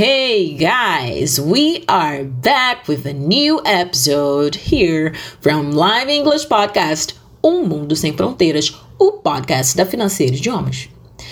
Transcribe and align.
Hey 0.00 0.54
guys, 0.54 1.40
we 1.40 1.82
are 1.88 2.22
back 2.22 2.86
with 2.86 3.04
a 3.04 3.12
new 3.12 3.60
episode 3.64 4.54
here 4.54 5.12
from 5.40 5.72
Live 5.72 6.08
English 6.08 6.46
Podcast, 6.46 7.16
Um 7.42 7.64
Mundo 7.64 7.96
Sem 7.96 8.12
Fronteiras, 8.16 8.72
o 8.96 9.14
podcast 9.14 9.76
da 9.76 9.84
Financeira 9.84 10.36
Idiomas. 10.36 10.88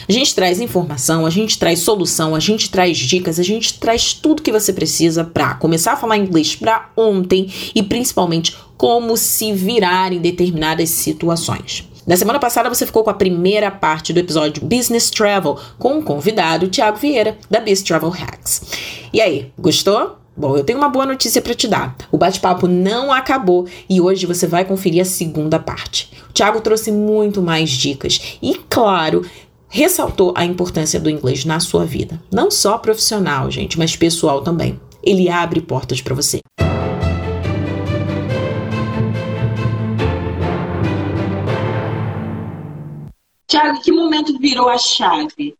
A 0.09 0.11
gente 0.11 0.35
traz 0.35 0.61
informação, 0.61 1.25
a 1.25 1.31
gente 1.31 1.57
traz 1.61 1.79
solução, 1.79 2.35
a 2.35 2.41
gente 2.41 2.69
traz 2.69 2.99
dicas, 2.99 3.39
a 3.39 3.45
gente 3.45 3.79
traz 3.79 4.13
tudo 4.13 4.43
que 4.43 4.51
você 4.51 4.73
precisa 4.73 5.23
para 5.23 5.55
começar 5.55 5.93
a 5.93 5.97
falar 5.97 6.19
inglês 6.19 6.57
para 6.57 6.91
ontem 6.97 7.49
e 7.73 7.85
principalmente 7.85 8.57
como 8.77 9.17
se 9.17 9.53
virar 9.53 10.13
em 10.13 10.19
determinadas 10.19 10.91
situações. 10.91 11.87
Na 12.07 12.17
semana 12.17 12.39
passada 12.39 12.69
você 12.69 12.87
ficou 12.87 13.03
com 13.03 13.11
a 13.11 13.15
primeira 13.15 13.69
parte 13.69 14.13
do 14.13 14.21
episódio 14.21 14.65
Business 14.65 15.11
Travel 15.11 15.59
com 15.77 15.99
o 15.99 16.03
convidado 16.03 16.69
Tiago 16.69 16.97
Vieira 16.99 17.37
da 17.51 17.59
Biz 17.59 17.83
Travel 17.83 18.11
Hacks. 18.11 18.63
E 19.13 19.21
aí, 19.21 19.51
gostou? 19.59 20.17
Bom, 20.37 20.57
eu 20.57 20.63
tenho 20.63 20.79
uma 20.79 20.89
boa 20.89 21.05
notícia 21.05 21.43
para 21.43 21.55
te 21.55 21.67
dar. 21.67 21.97
O 22.13 22.17
bate-papo 22.17 22.69
não 22.69 23.13
acabou 23.13 23.67
e 23.89 24.01
hoje 24.01 24.25
você 24.25 24.47
vai 24.47 24.65
conferir 24.65 25.03
a 25.03 25.05
segunda 25.05 25.59
parte. 25.59 26.13
O 26.31 26.33
Thiago 26.33 26.61
trouxe 26.61 26.93
muito 26.93 27.43
mais 27.43 27.71
dicas 27.71 28.39
e, 28.41 28.55
claro, 28.71 29.27
ressaltou 29.69 30.33
a 30.37 30.45
importância 30.45 31.01
do 31.01 31.11
inglês 31.11 31.45
na 31.45 31.59
sua 31.59 31.85
vida. 31.85 32.23
Não 32.31 32.53
só 32.53 32.79
profissional, 32.79 33.51
gente, 33.51 33.77
mas 33.77 33.97
pessoal 33.97 34.43
também. 34.43 34.79
Ele 35.03 35.29
abre 35.29 35.61
portas 35.61 36.01
para 36.01 36.15
você. 36.15 36.41
Tiago, 43.47 43.81
que 43.81 43.93
momento 43.93 44.39
virou 44.39 44.69
a 44.69 44.79
chave? 44.79 45.57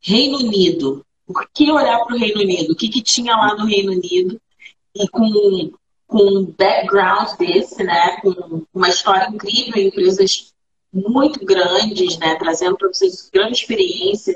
Reino 0.00 0.38
Unido. 0.38 1.04
Por 1.26 1.48
que 1.52 1.70
olhar 1.70 1.98
para 2.04 2.14
o 2.14 2.18
Reino 2.18 2.40
Unido? 2.40 2.72
O 2.72 2.76
que, 2.76 2.88
que 2.88 3.02
tinha 3.02 3.36
lá 3.36 3.54
no 3.54 3.66
Reino 3.66 3.92
Unido? 3.92 4.40
E 4.94 5.08
com, 5.08 5.72
com 6.06 6.22
um 6.22 6.44
background 6.46 7.36
desse, 7.36 7.82
né? 7.82 8.20
Com 8.20 8.64
uma 8.72 8.88
história 8.88 9.28
incrível, 9.28 9.82
empresas 9.82 10.54
muito 10.92 11.44
grandes, 11.44 12.16
né? 12.18 12.36
Trazendo 12.36 12.76
para 12.76 12.88
vocês 12.88 13.28
grande 13.32 13.58
experiência. 13.58 14.34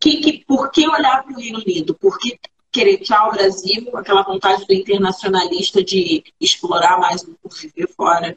Que, 0.00 0.16
que, 0.16 0.44
por 0.44 0.70
que 0.70 0.88
olhar 0.88 1.22
para 1.22 1.32
o 1.32 1.38
Reino 1.38 1.60
Unido? 1.60 1.94
Por 1.94 2.18
que 2.18 2.38
querer 2.72 2.98
tchau 2.98 3.32
Brasil, 3.32 3.96
aquela 3.96 4.22
vontade 4.22 4.66
do 4.66 4.72
internacionalista 4.72 5.82
de 5.84 6.24
explorar 6.40 6.98
mais 6.98 7.22
o 7.22 7.48
viver 7.48 7.88
fora? 7.94 8.36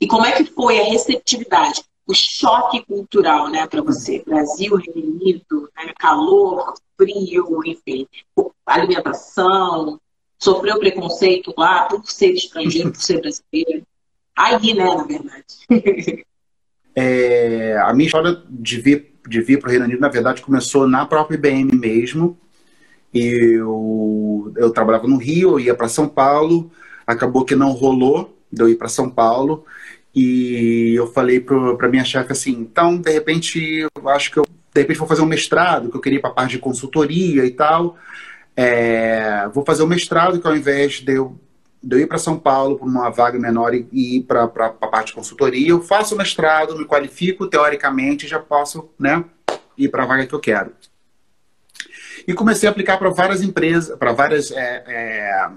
E 0.00 0.06
como 0.06 0.24
é 0.24 0.32
que 0.32 0.44
foi 0.44 0.78
a 0.78 0.84
receptividade? 0.84 1.82
O 2.08 2.14
choque 2.14 2.82
cultural, 2.86 3.50
né, 3.50 3.66
para 3.66 3.82
você. 3.82 4.22
Brasil, 4.26 4.74
Reino 4.76 5.12
Unido, 5.12 5.70
né, 5.76 5.92
calor, 5.98 6.72
frio, 6.96 7.60
enfim, 7.66 8.08
alimentação, 8.64 10.00
sofreu 10.38 10.78
preconceito 10.78 11.52
lá 11.56 11.84
por 11.84 12.08
ser 12.10 12.32
estrangeiro, 12.32 12.92
por 12.92 13.02
ser 13.02 13.20
brasileiro. 13.20 13.86
Aí, 14.34 14.74
né, 14.74 14.84
na 14.84 15.04
verdade. 15.04 15.44
É, 17.00 17.78
a 17.84 17.94
minha 17.94 18.06
história 18.06 18.42
de 18.50 18.80
vir, 18.80 19.14
de 19.28 19.40
vir 19.40 19.60
para 19.60 19.68
o 19.68 19.70
Reino 19.70 19.84
Unido, 19.84 20.00
na 20.00 20.08
verdade, 20.08 20.42
começou 20.42 20.88
na 20.88 21.06
própria 21.06 21.36
IBM 21.36 21.78
mesmo. 21.78 22.36
Eu, 23.14 24.52
eu 24.56 24.72
trabalhava 24.72 25.06
no 25.06 25.16
Rio, 25.16 25.50
eu 25.50 25.60
ia 25.60 25.76
para 25.76 25.86
São 25.86 26.08
Paulo, 26.08 26.72
acabou 27.06 27.44
que 27.44 27.54
não 27.54 27.70
rolou 27.70 28.36
de 28.52 28.64
eu 28.64 28.68
ir 28.68 28.74
para 28.74 28.88
São 28.88 29.08
Paulo. 29.08 29.64
E 30.20 30.96
eu 30.96 31.06
falei 31.06 31.38
para 31.38 31.88
minha 31.88 32.04
chefe 32.04 32.32
assim, 32.32 32.50
então, 32.50 32.96
de 32.96 33.12
repente, 33.12 33.86
eu 33.94 34.08
acho 34.08 34.32
que 34.32 34.38
eu 34.40 34.44
de 34.74 34.80
repente 34.80 34.98
vou 34.98 35.06
fazer 35.06 35.22
um 35.22 35.26
mestrado, 35.26 35.88
que 35.90 35.96
eu 35.96 36.00
queria 36.00 36.18
ir 36.18 36.20
para 36.20 36.30
a 36.30 36.34
parte 36.34 36.52
de 36.52 36.58
consultoria 36.58 37.44
e 37.44 37.52
tal. 37.52 37.96
É, 38.56 39.48
vou 39.54 39.64
fazer 39.64 39.84
um 39.84 39.86
mestrado, 39.86 40.40
que 40.40 40.46
ao 40.48 40.56
invés 40.56 40.94
de 40.94 41.14
eu, 41.14 41.38
de 41.80 41.94
eu 41.94 42.00
ir 42.00 42.08
para 42.08 42.18
São 42.18 42.36
Paulo 42.36 42.76
para 42.76 42.86
uma 42.88 43.10
vaga 43.10 43.38
menor 43.38 43.72
e, 43.72 43.86
ir 43.92 44.22
para 44.24 44.42
a 44.42 44.86
parte 44.88 45.08
de 45.08 45.12
consultoria, 45.12 45.68
eu 45.68 45.80
faço 45.80 46.16
o 46.16 46.18
mestrado, 46.18 46.76
me 46.76 46.84
qualifico 46.84 47.46
teoricamente 47.46 48.26
já 48.26 48.40
posso 48.40 48.90
né, 48.98 49.24
ir 49.76 49.88
para 49.88 50.02
a 50.02 50.06
vaga 50.06 50.26
que 50.26 50.34
eu 50.34 50.40
quero. 50.40 50.72
E 52.26 52.34
comecei 52.34 52.68
a 52.68 52.72
aplicar 52.72 52.98
para 52.98 53.08
várias 53.10 53.40
empresas, 53.40 53.96
para 53.96 54.12
várias 54.12 54.50
é, 54.50 54.82
é, 54.84 55.50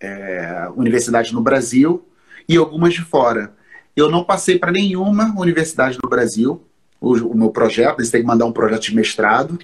é 0.00 0.68
universidades 0.74 1.30
no 1.30 1.40
Brasil 1.40 2.04
e 2.48 2.56
algumas 2.56 2.94
de 2.94 3.02
fora. 3.02 3.56
Eu 3.98 4.08
não 4.08 4.22
passei 4.22 4.56
para 4.56 4.70
nenhuma 4.70 5.34
universidade 5.36 5.98
no 6.00 6.08
Brasil, 6.08 6.64
o, 7.00 7.14
o, 7.16 7.36
meu 7.36 7.50
projeto, 7.50 7.98
eles 7.98 8.12
têm 8.12 8.20
que 8.20 8.26
mandar 8.28 8.46
um 8.46 8.52
projeto 8.52 8.82
de 8.82 8.94
mestrado, 8.94 9.58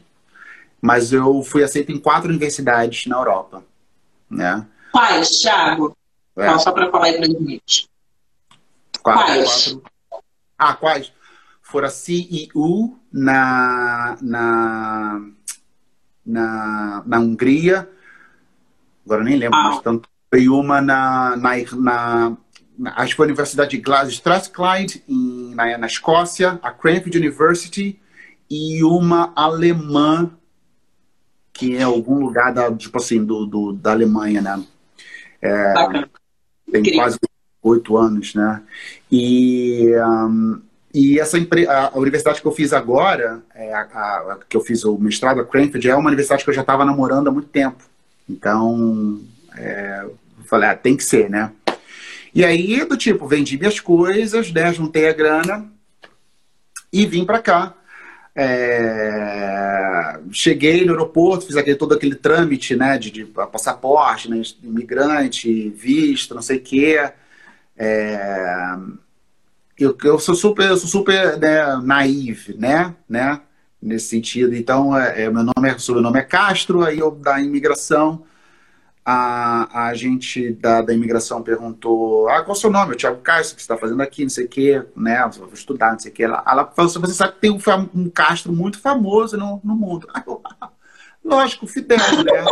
mas 0.83 1.12
eu 1.12 1.41
fui 1.45 1.62
aceito 1.62 1.93
em 1.93 2.00
quatro 2.00 2.28
universidades 2.28 3.06
na 3.06 3.17
Europa. 3.17 3.62
Né? 4.28 4.67
Quais, 4.91 5.39
Thiago? 5.39 5.97
É. 6.37 6.47
Não, 6.49 6.59
só 6.59 6.73
para 6.73 6.91
falar 6.91 7.06
aí 7.06 7.17
para 7.17 7.27
gente. 7.28 7.89
Quais? 9.00 9.69
Quatro. 9.69 9.83
Ah, 10.59 10.75
quais? 10.75 11.12
Foram 11.62 11.87
a 11.87 11.91
CEU 11.91 12.99
na, 13.12 14.19
na, 14.21 15.28
na, 16.27 17.03
na 17.06 17.21
Hungria, 17.21 17.89
agora 19.06 19.23
nem 19.23 19.37
lembro 19.37 19.56
ah. 19.61 19.62
mais 19.62 19.81
tanto. 19.81 20.09
Foi 20.28 20.49
uma 20.49 20.81
na, 20.81 21.37
na, 21.37 21.53
na 21.77 22.37
acho 22.97 23.11
que 23.11 23.17
foi 23.17 23.25
a 23.27 23.29
Universidade 23.29 23.71
de 23.71 23.79
Glasgow, 23.79 24.11
Strathclyde, 24.11 25.03
em, 25.09 25.55
na, 25.55 25.79
na 25.79 25.87
Escócia, 25.87 26.59
a 26.62 26.71
Cranfield 26.71 27.19
University 27.19 27.99
e 28.51 28.83
uma 28.85 29.33
alemã 29.35 30.31
que 31.53 31.77
é 31.77 31.83
algum 31.83 32.19
lugar 32.19 32.53
da, 32.53 32.75
tipo 32.75 32.99
assim, 32.99 33.25
do, 33.25 33.47
do 33.47 33.73
da 33.73 33.93
Alemanha, 33.93 34.43
né? 34.43 34.65
É, 35.41 35.73
tem 36.71 36.81
Incrível. 36.81 37.01
quase 37.01 37.19
oito 37.62 37.97
anos, 37.97 38.35
né? 38.35 38.61
E, 39.11 39.93
um, 39.97 40.61
e 40.93 41.21
essa 41.21 41.39
a, 41.39 41.87
a, 41.95 41.99
universidade 41.99 42.41
que 42.41 42.47
eu 42.47 42.53
fiz 42.53 42.73
agora, 42.73 43.41
é 43.55 43.73
a, 43.73 43.83
a, 43.83 44.39
que 44.49 44.56
eu 44.56 44.61
fiz 44.61 44.85
o 44.85 44.99
mestrado, 44.99 45.41
a 45.41 45.45
Cranfield, 45.45 45.89
é 45.89 45.95
uma 45.95 46.09
universidade 46.09 46.43
que 46.43 46.51
eu 46.51 46.55
já 46.55 46.62
estava 46.62 46.85
namorando 46.85 47.29
há 47.29 47.31
muito 47.31 47.49
tempo. 47.49 47.85
Então, 48.29 49.21
é, 49.56 50.01
eu 50.03 50.19
falei, 50.47 50.71
ah, 50.71 50.77
tem 50.77 50.97
que 50.97 51.05
ser, 51.05 51.31
né? 51.31 51.53
E 52.34 52.45
aí, 52.45 52.84
do 52.84 52.97
tipo, 52.97 53.28
vendi 53.28 53.56
minhas 53.56 53.78
coisas, 53.78 54.50
né, 54.53 54.72
juntei 54.72 55.09
a 55.09 55.12
grana 55.12 55.71
e 56.93 57.06
vim 57.06 57.25
para 57.25 57.39
cá. 57.39 57.75
É... 58.34 60.19
Cheguei 60.33 60.84
no 60.84 60.93
aeroporto, 60.93 61.47
fiz 61.47 61.56
aquele, 61.56 61.77
todo 61.77 61.94
aquele 61.94 62.17
trâmite 62.17 62.75
né, 62.75 62.99
de, 62.99 63.12
de 63.12 63.25
passaporte, 63.25 64.28
né, 64.28 64.43
imigrante, 64.65 65.71
visto, 65.71 66.34
não 66.34 66.43
sei 66.43 66.56
o 66.56 66.62
quê. 66.62 67.11
É... 67.77 68.77
Eu, 69.78 69.97
eu 70.03 70.19
sou 70.19 70.34
super, 70.34 70.71
eu 70.71 70.77
sou 70.77 70.89
super 70.89 71.39
né, 71.39 71.77
naive, 71.84 72.55
né, 72.55 72.94
né? 73.09 73.41
Nesse 73.81 74.09
sentido. 74.09 74.56
Então, 74.56 74.97
é, 74.97 75.23
é 75.23 75.31
meu 75.31 75.44
nome 75.44 75.69
é, 75.69 75.78
sobrenome 75.78 76.19
é 76.19 76.23
Castro, 76.23 76.83
aí 76.83 76.99
eu 76.99 77.12
da 77.12 77.41
imigração 77.41 78.25
a, 79.05 79.89
a 79.89 79.95
gente 79.95 80.53
da, 80.55 80.81
da 80.81 80.95
imigração 80.95 81.43
perguntou: 81.43 82.29
Ah, 82.29 82.43
qual 82.43 82.55
é 82.55 82.59
o 82.59 82.61
seu 82.61 82.71
nome? 82.71 82.95
O 82.95 82.97
Thiago 82.97 83.21
Castro, 83.21 83.53
o 83.53 83.57
que 83.57 83.63
você 83.63 83.65
está 83.65 83.77
fazendo 83.77 84.01
aqui? 84.03 84.23
Não 84.23 84.31
sei 84.31 84.47
o 84.47 84.49
quê, 84.49 84.83
né? 84.97 85.29
Vou 85.37 85.53
estudar, 85.53 85.93
não 85.93 85.99
sei 85.99 86.11
o 86.11 86.15
quê. 86.15 86.25
Ela, 86.25 86.43
ela 86.47 86.67
falou 86.67 86.91
assim: 86.91 87.01
Você 87.01 87.15
sabe 87.15 87.35
que 87.35 87.41
tem 87.41 87.51
um, 87.51 87.59
um 87.95 88.09
Castro 88.09 88.53
muito 88.53 88.81
famoso 88.81 89.37
no, 89.37 89.61
no 89.63 89.77
mundo. 89.77 90.09
Lógico, 91.23 91.67
Fidel, 91.67 91.99
né? 91.99 92.45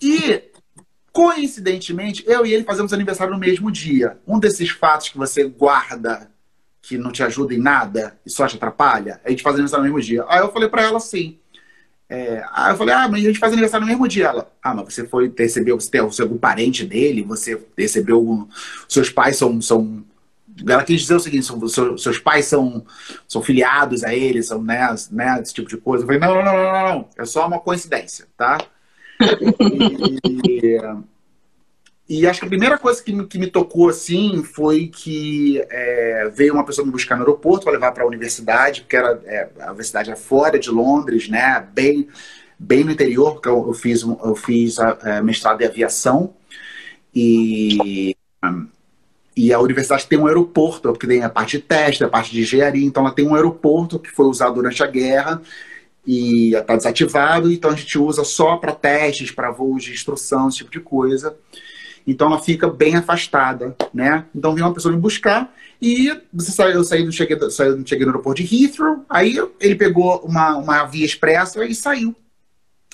E, 0.00 0.42
coincidentemente, 1.12 2.24
eu 2.26 2.46
e 2.46 2.52
ele 2.52 2.64
fazemos 2.64 2.92
aniversário 2.92 3.32
no 3.32 3.38
mesmo 3.38 3.70
dia. 3.70 4.18
Um 4.26 4.38
desses 4.38 4.70
fatos 4.70 5.08
que 5.08 5.18
você 5.18 5.44
guarda 5.44 6.30
que 6.82 6.96
não 6.96 7.12
te 7.12 7.22
ajuda 7.22 7.54
em 7.54 7.58
nada 7.58 8.18
e 8.24 8.30
só 8.30 8.46
te 8.46 8.56
atrapalha, 8.56 9.20
a 9.24 9.30
gente 9.30 9.42
faz 9.42 9.54
aniversário 9.54 9.84
no 9.84 9.92
mesmo 9.92 10.04
dia. 10.04 10.24
Aí 10.28 10.40
eu 10.40 10.52
falei 10.52 10.68
para 10.68 10.82
ela 10.82 10.96
assim: 10.98 11.39
é, 12.10 12.44
aí 12.52 12.72
eu 12.72 12.76
falei, 12.76 12.92
ah, 12.92 13.08
mas 13.08 13.22
a 13.22 13.28
gente 13.28 13.38
faz 13.38 13.52
aniversário 13.52 13.86
no 13.86 13.92
mesmo 13.92 14.08
dia. 14.08 14.26
Ela, 14.26 14.50
ah, 14.60 14.74
mas 14.74 14.92
você 14.92 15.06
foi, 15.06 15.32
recebeu, 15.38 15.80
você 15.80 15.88
tem 15.88 16.00
algum 16.00 16.36
parente 16.36 16.84
dele? 16.84 17.22
Você 17.22 17.62
recebeu 17.78 18.16
algum. 18.16 18.48
Seus 18.88 19.08
pais 19.08 19.36
são. 19.36 19.62
são... 19.62 20.04
Ela 20.68 20.82
quis 20.82 21.02
dizer 21.02 21.14
o 21.14 21.20
seguinte: 21.20 21.46
são, 21.46 21.68
seus, 21.68 22.02
seus 22.02 22.18
pais 22.18 22.46
são, 22.46 22.84
são 23.28 23.40
filiados 23.40 24.02
a 24.02 24.12
ele, 24.12 24.42
são, 24.42 24.60
né, 24.60 24.92
né, 25.12 25.40
esse 25.40 25.54
tipo 25.54 25.68
de 25.68 25.76
coisa. 25.76 26.02
Eu 26.02 26.06
falei, 26.06 26.20
não, 26.20 26.34
não, 26.34 26.44
não, 26.44 26.52
não, 26.52 26.88
não, 26.94 27.08
é 27.16 27.24
só 27.24 27.46
uma 27.46 27.60
coincidência, 27.60 28.26
tá? 28.36 28.58
e, 30.26 30.80
e 32.10 32.26
acho 32.26 32.40
que 32.40 32.46
a 32.46 32.48
primeira 32.48 32.76
coisa 32.76 33.00
que 33.00 33.12
me, 33.12 33.24
que 33.24 33.38
me 33.38 33.46
tocou 33.46 33.88
assim 33.88 34.42
foi 34.42 34.88
que 34.88 35.64
é, 35.70 36.28
veio 36.34 36.54
uma 36.54 36.66
pessoa 36.66 36.84
me 36.84 36.90
buscar 36.90 37.14
no 37.14 37.22
aeroporto 37.22 37.62
para 37.62 37.72
levar 37.72 37.92
para 37.92 38.02
a 38.02 38.06
universidade, 38.06 38.80
porque 38.80 38.96
era, 38.96 39.22
é, 39.26 39.48
a 39.60 39.68
universidade 39.68 40.10
era 40.10 40.18
fora 40.18 40.58
de 40.58 40.70
Londres, 40.70 41.28
né? 41.28 41.64
Bem, 41.72 42.08
bem 42.58 42.82
no 42.82 42.90
interior, 42.90 43.34
porque 43.34 43.48
eu, 43.48 43.64
eu 43.64 43.72
fiz, 43.72 44.02
eu 44.02 44.34
fiz 44.34 44.80
a, 44.80 44.98
a 45.00 45.08
é, 45.08 45.22
mestrado 45.22 45.62
em 45.62 45.66
aviação 45.66 46.34
e, 47.14 48.16
e 49.36 49.52
a 49.52 49.60
universidade 49.60 50.08
tem 50.08 50.18
um 50.18 50.26
aeroporto, 50.26 50.90
porque 50.90 51.06
tem 51.06 51.22
a 51.22 51.30
parte 51.30 51.58
de 51.58 51.62
teste, 51.62 52.02
a 52.02 52.08
parte 52.08 52.32
de 52.32 52.40
engenharia, 52.40 52.84
então 52.84 53.04
ela 53.04 53.14
tem 53.14 53.24
um 53.24 53.36
aeroporto 53.36 54.00
que 54.00 54.10
foi 54.10 54.26
usado 54.26 54.56
durante 54.56 54.82
a 54.82 54.86
guerra 54.88 55.40
e 56.04 56.56
está 56.56 56.74
desativado, 56.74 57.52
então 57.52 57.70
a 57.70 57.76
gente 57.76 57.96
usa 57.96 58.24
só 58.24 58.56
para 58.56 58.72
testes, 58.72 59.30
para 59.30 59.52
voos 59.52 59.84
de 59.84 59.92
instrução, 59.92 60.48
esse 60.48 60.58
tipo 60.58 60.72
de 60.72 60.80
coisa. 60.80 61.36
Então 62.06 62.28
ela 62.28 62.40
fica 62.40 62.68
bem 62.68 62.96
afastada, 62.96 63.76
né? 63.92 64.24
Então 64.34 64.54
vem 64.54 64.64
uma 64.64 64.74
pessoa 64.74 64.94
me 64.94 65.00
buscar 65.00 65.52
e 65.80 66.12
você 66.32 66.62
eu 66.74 66.84
saí, 66.84 67.10
cheguei, 67.12 67.50
saí, 67.50 67.82
cheguei 67.86 68.04
no 68.04 68.12
aeroporto 68.12 68.42
de 68.42 68.64
Heathrow, 68.64 69.04
aí 69.08 69.36
ele 69.60 69.74
pegou 69.74 70.18
uma, 70.18 70.56
uma 70.56 70.84
via 70.84 71.04
expressa 71.04 71.64
e 71.64 71.74
saiu. 71.74 72.14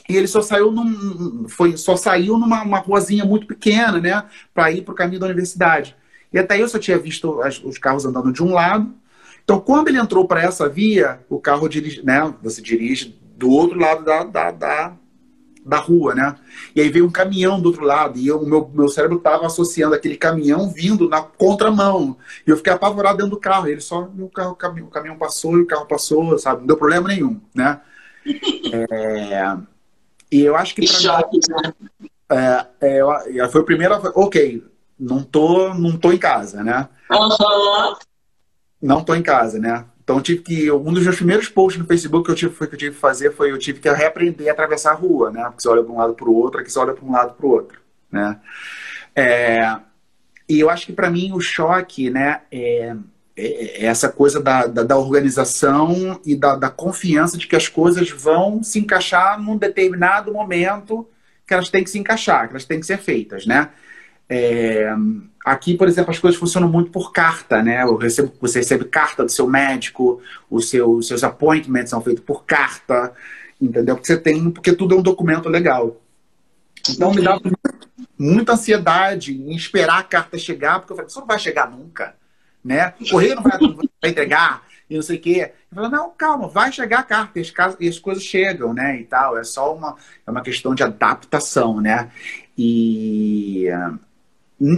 E 0.08 0.16
ele 0.16 0.28
só 0.28 0.40
saiu 0.40 0.70
num, 0.70 1.48
foi, 1.48 1.76
só 1.76 1.96
saiu 1.96 2.38
numa 2.38 2.62
uma 2.62 2.78
ruazinha 2.78 3.24
muito 3.24 3.46
pequena, 3.46 3.98
né? 3.98 4.24
Para 4.54 4.70
ir 4.70 4.82
para 4.82 4.92
o 4.92 4.96
caminho 4.96 5.20
da 5.20 5.26
universidade. 5.26 5.96
E 6.32 6.38
até 6.38 6.60
eu 6.60 6.68
só 6.68 6.78
tinha 6.78 6.98
visto 6.98 7.40
as, 7.42 7.62
os 7.62 7.78
carros 7.78 8.04
andando 8.04 8.32
de 8.32 8.42
um 8.42 8.52
lado. 8.52 8.94
Então, 9.42 9.60
quando 9.60 9.88
ele 9.88 9.98
entrou 9.98 10.26
para 10.26 10.42
essa 10.42 10.68
via, 10.68 11.20
o 11.28 11.40
carro 11.40 11.68
dirige, 11.68 12.04
né? 12.04 12.32
Você 12.42 12.62
dirige 12.62 13.18
do 13.36 13.50
outro 13.50 13.78
lado 13.78 14.04
da, 14.04 14.24
da, 14.24 14.50
da, 14.50 14.96
da 15.66 15.78
rua, 15.78 16.14
né? 16.14 16.36
E 16.74 16.80
aí 16.80 16.88
veio 16.88 17.06
um 17.06 17.10
caminhão 17.10 17.60
do 17.60 17.70
outro 17.70 17.84
lado, 17.84 18.18
e 18.18 18.30
o 18.30 18.40
meu, 18.46 18.70
meu 18.72 18.88
cérebro 18.88 19.18
estava 19.18 19.46
associando 19.46 19.94
aquele 19.94 20.16
caminhão 20.16 20.70
vindo 20.70 21.08
na 21.08 21.20
contramão. 21.20 22.16
E 22.46 22.50
eu 22.50 22.56
fiquei 22.56 22.72
apavorado 22.72 23.18
dentro 23.18 23.32
do 23.32 23.40
carro. 23.40 23.66
Ele 23.66 23.80
só, 23.80 24.02
o, 24.02 24.28
carro, 24.28 24.52
o, 24.52 24.56
caminhão, 24.56 24.86
o 24.86 24.90
caminhão 24.90 25.18
passou 25.18 25.58
e 25.58 25.62
o 25.62 25.66
carro 25.66 25.86
passou, 25.86 26.38
sabe? 26.38 26.60
Não 26.60 26.68
deu 26.68 26.76
problema 26.76 27.08
nenhum, 27.08 27.40
né? 27.54 27.80
É, 28.72 29.56
e 30.32 30.42
eu 30.42 30.56
acho 30.56 30.74
que. 30.74 30.80
Que 30.80 30.88
choque, 30.88 31.38
né? 31.48 31.72
É, 32.80 33.00
é, 33.38 33.48
foi 33.48 33.60
o 33.60 33.64
primeiro. 33.64 33.94
Ok, 34.16 34.64
não 34.98 35.22
tô, 35.22 35.72
não 35.74 35.96
tô 35.96 36.12
em 36.12 36.18
casa, 36.18 36.64
né? 36.64 36.88
Uhum. 37.08 37.94
Não 38.82 39.04
tô 39.04 39.14
em 39.14 39.22
casa, 39.22 39.60
né? 39.60 39.84
Então 40.06 40.20
tive 40.20 40.40
que. 40.40 40.70
Um 40.70 40.92
dos 40.92 41.02
meus 41.02 41.16
primeiros 41.16 41.48
posts 41.48 41.82
no 41.82 41.88
Facebook 41.88 42.26
que 42.26 42.30
eu 42.30 42.36
tive, 42.36 42.54
foi, 42.54 42.68
que 42.68 42.74
eu 42.74 42.78
tive 42.78 42.94
que 42.94 43.00
fazer 43.00 43.32
foi 43.32 43.50
eu 43.50 43.58
tive 43.58 43.80
que 43.80 43.90
reaprender 43.90 44.48
a 44.48 44.52
atravessar 44.52 44.92
a 44.92 44.94
rua, 44.94 45.32
né? 45.32 45.42
Porque 45.46 45.62
você 45.62 45.68
olha 45.68 45.82
para 45.82 45.92
um 45.92 45.98
lado 45.98 46.14
para 46.14 46.28
o 46.28 46.34
outro, 46.34 46.60
aqui 46.60 46.70
você 46.70 46.78
olha 46.78 46.94
para 46.94 47.04
um 47.04 47.10
lado 47.10 47.34
para 47.34 47.44
o 47.44 47.50
outro, 47.50 47.80
né? 48.08 48.38
É, 49.16 49.78
e 50.48 50.60
eu 50.60 50.70
acho 50.70 50.86
que 50.86 50.92
para 50.92 51.10
mim 51.10 51.32
o 51.32 51.40
choque, 51.40 52.08
né, 52.08 52.42
é, 52.52 52.94
é, 53.36 53.82
é 53.82 53.86
essa 53.86 54.08
coisa 54.08 54.40
da, 54.40 54.68
da, 54.68 54.84
da 54.84 54.96
organização 54.96 56.20
e 56.24 56.36
da, 56.36 56.54
da, 56.54 56.70
confiança 56.70 57.36
de 57.36 57.48
que 57.48 57.56
as 57.56 57.66
coisas 57.66 58.08
vão 58.10 58.62
se 58.62 58.78
encaixar 58.78 59.42
num 59.42 59.56
determinado 59.56 60.32
momento 60.32 61.08
que 61.44 61.52
elas 61.52 61.68
têm 61.68 61.82
que 61.82 61.90
se 61.90 61.98
encaixar, 61.98 62.46
que 62.46 62.52
elas 62.52 62.64
têm 62.64 62.78
que 62.78 62.86
ser 62.86 62.98
feitas, 62.98 63.44
né? 63.44 63.70
É, 64.28 64.92
aqui, 65.44 65.76
por 65.76 65.86
exemplo, 65.86 66.10
as 66.10 66.18
coisas 66.18 66.38
funcionam 66.38 66.68
muito 66.68 66.90
por 66.90 67.12
carta, 67.12 67.62
né? 67.62 67.84
Recebo, 67.98 68.32
você 68.40 68.58
recebe 68.58 68.84
carta 68.86 69.24
do 69.24 69.30
seu 69.30 69.46
médico, 69.46 70.20
os 70.50 70.68
seus, 70.68 71.06
seus 71.06 71.22
appointments 71.22 71.90
são 71.90 72.00
feitos 72.00 72.24
por 72.24 72.44
carta, 72.44 73.12
entendeu? 73.60 73.94
Porque 73.94 74.08
você 74.08 74.18
tem, 74.18 74.50
porque 74.50 74.72
tudo 74.72 74.94
é 74.94 74.98
um 74.98 75.02
documento 75.02 75.48
legal. 75.48 76.00
Então 76.88 77.12
me 77.12 77.22
dá 77.22 77.38
muita 78.18 78.52
ansiedade 78.52 79.32
em 79.32 79.54
esperar 79.54 80.00
a 80.00 80.04
carta 80.04 80.38
chegar, 80.38 80.80
porque 80.80 80.92
eu 80.92 80.96
falei, 80.96 81.08
isso 81.08 81.20
não 81.20 81.26
vai 81.26 81.38
chegar 81.38 81.70
nunca, 81.70 82.14
né? 82.64 82.94
Correio 83.10 83.36
não 83.36 83.42
vai, 83.42 83.58
não 83.60 83.76
vai 83.76 84.10
entregar 84.10 84.66
e 84.88 84.94
não 84.96 85.02
sei 85.02 85.16
o 85.16 85.20
quê. 85.20 85.52
Eu 85.70 85.74
falei, 85.76 85.90
não, 85.90 86.10
calma, 86.10 86.48
vai 86.48 86.72
chegar 86.72 87.00
a 87.00 87.04
carta 87.04 87.38
e 87.38 87.42
as, 87.42 87.76
e 87.80 87.88
as 87.88 87.98
coisas 87.98 88.22
chegam, 88.22 88.72
né? 88.72 89.00
E 89.00 89.04
tal. 89.04 89.36
É 89.36 89.44
só 89.44 89.74
uma, 89.74 89.96
é 90.26 90.30
uma 90.30 90.42
questão 90.42 90.74
de 90.74 90.82
adaptação, 90.82 91.80
né? 91.80 92.10
E 92.56 93.66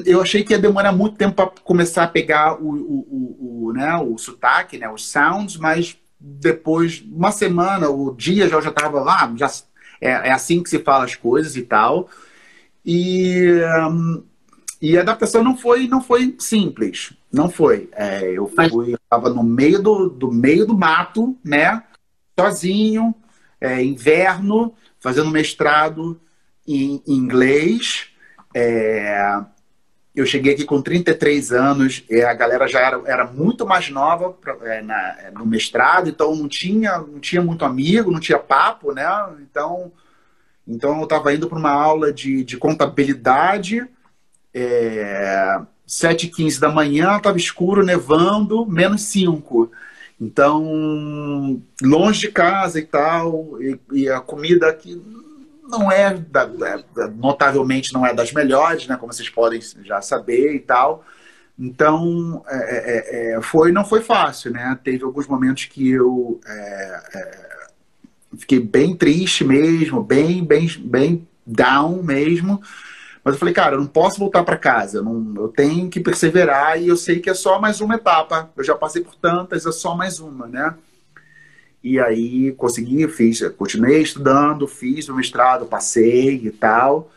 eu 0.04 0.20
achei 0.20 0.42
que 0.42 0.52
ia 0.52 0.58
demorar 0.58 0.92
muito 0.92 1.16
tempo 1.16 1.36
para 1.36 1.50
começar 1.62 2.04
a 2.04 2.08
pegar 2.08 2.60
o, 2.60 2.68
o, 2.68 3.06
o, 3.10 3.66
o, 3.66 3.72
né, 3.72 3.96
o 3.96 4.18
sotaque, 4.18 4.76
né, 4.76 4.90
os 4.90 5.08
sounds, 5.08 5.56
mas 5.56 5.96
depois, 6.20 7.04
uma 7.12 7.30
semana, 7.30 7.88
o 7.88 8.12
dia 8.14 8.48
já 8.48 8.58
estava 8.58 9.00
lá, 9.00 9.32
já, 9.36 9.48
é, 10.00 10.10
é, 10.10 10.32
assim 10.32 10.62
que 10.62 10.70
se 10.70 10.80
fala 10.80 11.04
as 11.04 11.14
coisas 11.14 11.56
e 11.56 11.62
tal. 11.62 12.08
E, 12.84 13.60
um, 13.88 14.24
e 14.82 14.98
a 14.98 15.02
adaptação 15.02 15.44
não 15.44 15.56
foi, 15.56 15.86
não 15.86 16.00
foi 16.02 16.34
simples, 16.40 17.12
não 17.32 17.48
foi. 17.48 17.88
É, 17.92 18.32
eu 18.32 18.48
fui, 18.48 18.94
estava 18.94 19.30
no 19.30 19.44
meio 19.44 19.80
do, 19.80 20.08
do 20.08 20.32
meio 20.32 20.66
do 20.66 20.76
mato, 20.76 21.36
né, 21.44 21.84
sozinho, 22.38 23.14
é, 23.60 23.82
inverno, 23.82 24.74
fazendo 24.98 25.30
mestrado 25.30 26.20
em 26.66 27.00
inglês. 27.06 28.08
É, 28.52 29.40
eu 30.20 30.26
cheguei 30.26 30.54
aqui 30.54 30.64
com 30.64 30.80
33 30.80 31.52
anos, 31.52 32.04
a 32.26 32.34
galera 32.34 32.66
já 32.66 32.80
era, 32.80 33.00
era 33.04 33.26
muito 33.26 33.66
mais 33.66 33.90
nova 33.90 34.30
pra, 34.32 34.56
é, 34.62 34.82
na, 34.82 35.16
é, 35.20 35.30
no 35.30 35.46
mestrado, 35.46 36.08
então 36.08 36.34
não 36.34 36.48
tinha, 36.48 36.98
não 36.98 37.20
tinha 37.20 37.42
muito 37.42 37.64
amigo, 37.64 38.10
não 38.10 38.20
tinha 38.20 38.38
papo, 38.38 38.92
né? 38.92 39.06
Então, 39.40 39.92
então 40.66 40.98
eu 40.98 41.04
estava 41.04 41.32
indo 41.32 41.48
para 41.48 41.58
uma 41.58 41.70
aula 41.70 42.12
de, 42.12 42.42
de 42.44 42.56
contabilidade, 42.56 43.86
é, 44.52 45.60
7h15 45.86 46.58
da 46.58 46.68
manhã, 46.68 47.16
estava 47.16 47.36
escuro, 47.36 47.84
nevando, 47.84 48.66
menos 48.66 49.02
5. 49.02 49.70
Então, 50.20 51.62
longe 51.80 52.20
de 52.20 52.32
casa 52.32 52.78
e 52.78 52.84
tal, 52.84 53.62
e, 53.62 53.78
e 53.92 54.08
a 54.08 54.20
comida 54.20 54.68
aqui 54.68 55.00
não 55.68 55.92
é, 55.92 56.14
da, 56.14 56.48
notavelmente 57.14 57.92
não 57.92 58.04
é 58.04 58.14
das 58.14 58.32
melhores, 58.32 58.86
né, 58.86 58.96
como 58.96 59.12
vocês 59.12 59.28
podem 59.28 59.60
já 59.84 60.00
saber 60.00 60.54
e 60.54 60.60
tal. 60.60 61.04
Então, 61.58 62.42
é, 62.46 62.56
é, 62.56 63.34
é, 63.34 63.42
foi, 63.42 63.72
não 63.72 63.84
foi 63.84 64.00
fácil, 64.00 64.52
né? 64.52 64.78
Teve 64.84 65.02
alguns 65.02 65.26
momentos 65.26 65.64
que 65.64 65.90
eu 65.90 66.40
é, 66.46 67.02
é, 67.14 67.48
fiquei 68.38 68.60
bem 68.60 68.94
triste 68.94 69.42
mesmo, 69.44 70.00
bem, 70.00 70.44
bem, 70.44 70.68
bem 70.78 71.28
down 71.44 72.00
mesmo. 72.00 72.62
Mas 73.24 73.34
eu 73.34 73.38
falei, 73.40 73.52
cara, 73.52 73.74
eu 73.74 73.80
não 73.80 73.88
posso 73.88 74.20
voltar 74.20 74.44
para 74.44 74.56
casa, 74.56 74.98
eu, 74.98 75.02
não, 75.02 75.34
eu 75.36 75.48
tenho 75.48 75.90
que 75.90 75.98
perseverar 75.98 76.80
e 76.80 76.86
eu 76.86 76.96
sei 76.96 77.18
que 77.18 77.28
é 77.28 77.34
só 77.34 77.60
mais 77.60 77.80
uma 77.80 77.96
etapa. 77.96 78.50
Eu 78.56 78.62
já 78.62 78.76
passei 78.76 79.02
por 79.02 79.16
tantas, 79.16 79.66
é 79.66 79.72
só 79.72 79.96
mais 79.96 80.20
uma, 80.20 80.46
né? 80.46 80.74
E 81.82 81.98
aí 81.98 82.52
consegui, 82.52 83.06
fiz, 83.08 83.40
continuei 83.56 84.02
estudando, 84.02 84.66
fiz 84.66 85.08
o 85.08 85.14
mestrado, 85.14 85.66
passei 85.66 86.34
e 86.44 86.50
tal. 86.50 87.10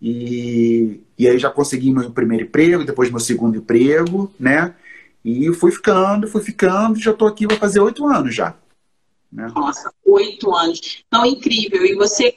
E, 0.00 1.00
e 1.18 1.28
aí 1.28 1.38
já 1.38 1.50
consegui 1.50 1.92
meu 1.92 2.10
primeiro 2.10 2.44
emprego, 2.44 2.84
depois 2.84 3.10
meu 3.10 3.20
segundo 3.20 3.56
emprego, 3.56 4.32
né? 4.38 4.74
E 5.24 5.52
fui 5.54 5.70
ficando, 5.70 6.26
fui 6.26 6.42
ficando, 6.42 6.98
já 6.98 7.12
estou 7.12 7.28
aqui, 7.28 7.46
vai 7.46 7.56
fazer 7.56 7.80
oito 7.80 8.04
anos 8.06 8.34
já. 8.34 8.56
Né? 9.30 9.50
Nossa, 9.54 9.92
oito 10.04 10.54
anos. 10.54 11.04
Não, 11.10 11.24
incrível. 11.24 11.86
E 11.86 11.94
você 11.94 12.36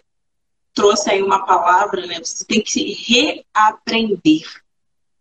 trouxe 0.74 1.10
aí 1.10 1.22
uma 1.22 1.46
palavra, 1.46 2.06
né? 2.06 2.20
Você 2.24 2.46
tem 2.46 2.62
que 2.62 2.72
se 2.72 2.94
reaprender, 3.54 4.46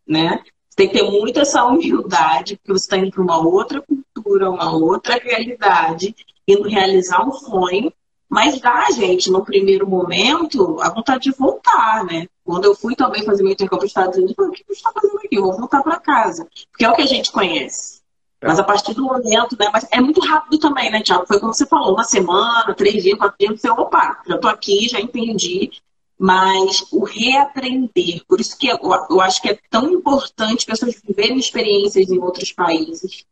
né? 0.07 0.43
Você 0.69 0.77
tem 0.77 0.89
que 0.89 0.99
ter 0.99 1.11
muita 1.11 1.41
essa 1.41 1.65
humildade, 1.65 2.57
porque 2.57 2.73
você 2.73 2.85
está 2.85 2.97
indo 2.99 3.11
para 3.11 3.23
uma 3.23 3.39
outra 3.39 3.81
cultura, 3.81 4.51
uma 4.51 4.77
outra 4.77 5.17
realidade, 5.17 6.15
indo 6.47 6.69
realizar 6.69 7.27
um 7.27 7.33
sonho, 7.33 7.93
mas 8.29 8.61
dá, 8.61 8.91
gente, 8.91 9.31
no 9.31 9.45
primeiro 9.45 9.89
momento, 9.89 10.81
a 10.81 10.91
vontade 10.91 11.25
de 11.25 11.37
voltar, 11.37 12.05
né? 12.05 12.27
Quando 12.45 12.65
eu 12.65 12.75
fui 12.75 12.97
também 12.97 13.25
fazer 13.25 13.43
meu 13.43 13.53
intercâmbio 13.53 13.79
para 13.79 13.87
os 13.87 13.91
Estados 13.91 14.17
Unidos, 14.17 14.35
eu 14.37 14.45
falei, 14.45 14.51
o 14.51 14.55
que 14.55 14.65
você 14.67 14.73
está 14.73 14.93
fazendo 14.93 15.17
aqui? 15.19 15.29
Eu 15.37 15.43
vou 15.43 15.57
voltar 15.57 15.83
para 15.83 16.01
casa. 16.01 16.47
Porque 16.71 16.85
é 16.85 16.91
o 16.91 16.95
que 16.95 17.03
a 17.03 17.07
gente 17.07 17.31
conhece. 17.31 18.01
É. 18.41 18.49
Mas 18.49 18.59
a 18.59 18.65
partir 18.65 18.93
do 18.93 19.05
momento, 19.05 19.57
né? 19.59 19.71
Mas 19.73 19.87
é 19.91 20.01
muito 20.01 20.21
rápido 20.21 20.59
também, 20.59 20.91
né, 20.91 21.01
Tiago? 21.01 21.27
Foi 21.27 21.39
como 21.39 21.55
você 21.55 21.67
falou, 21.67 21.95
uma 21.95 22.05
semana, 22.05 22.75
três 22.75 23.03
dias, 23.03 23.19
quatro 23.19 23.37
dias, 23.39 23.61
você, 23.61 23.71
opa, 23.71 24.21
já 24.27 24.35
estou 24.35 24.51
aqui, 24.51 24.89
já 24.89 25.01
entendi. 25.01 25.71
Mas 26.19 26.87
o 26.93 27.05
reaprender, 27.05 28.25
por 28.29 28.41
isso 28.41 28.57
que 28.57 28.69
eu, 28.69 28.79
eu 29.11 29.21
acho 29.21 29.41
que 29.43 29.51
é 29.51 29.59
tão 29.71 29.91
importante 29.91 30.67
pessoas 30.67 31.01
viverem 31.05 31.39
experiências 31.39 32.11
em 32.11 32.19
outros 32.19 32.53
países, 32.53 33.25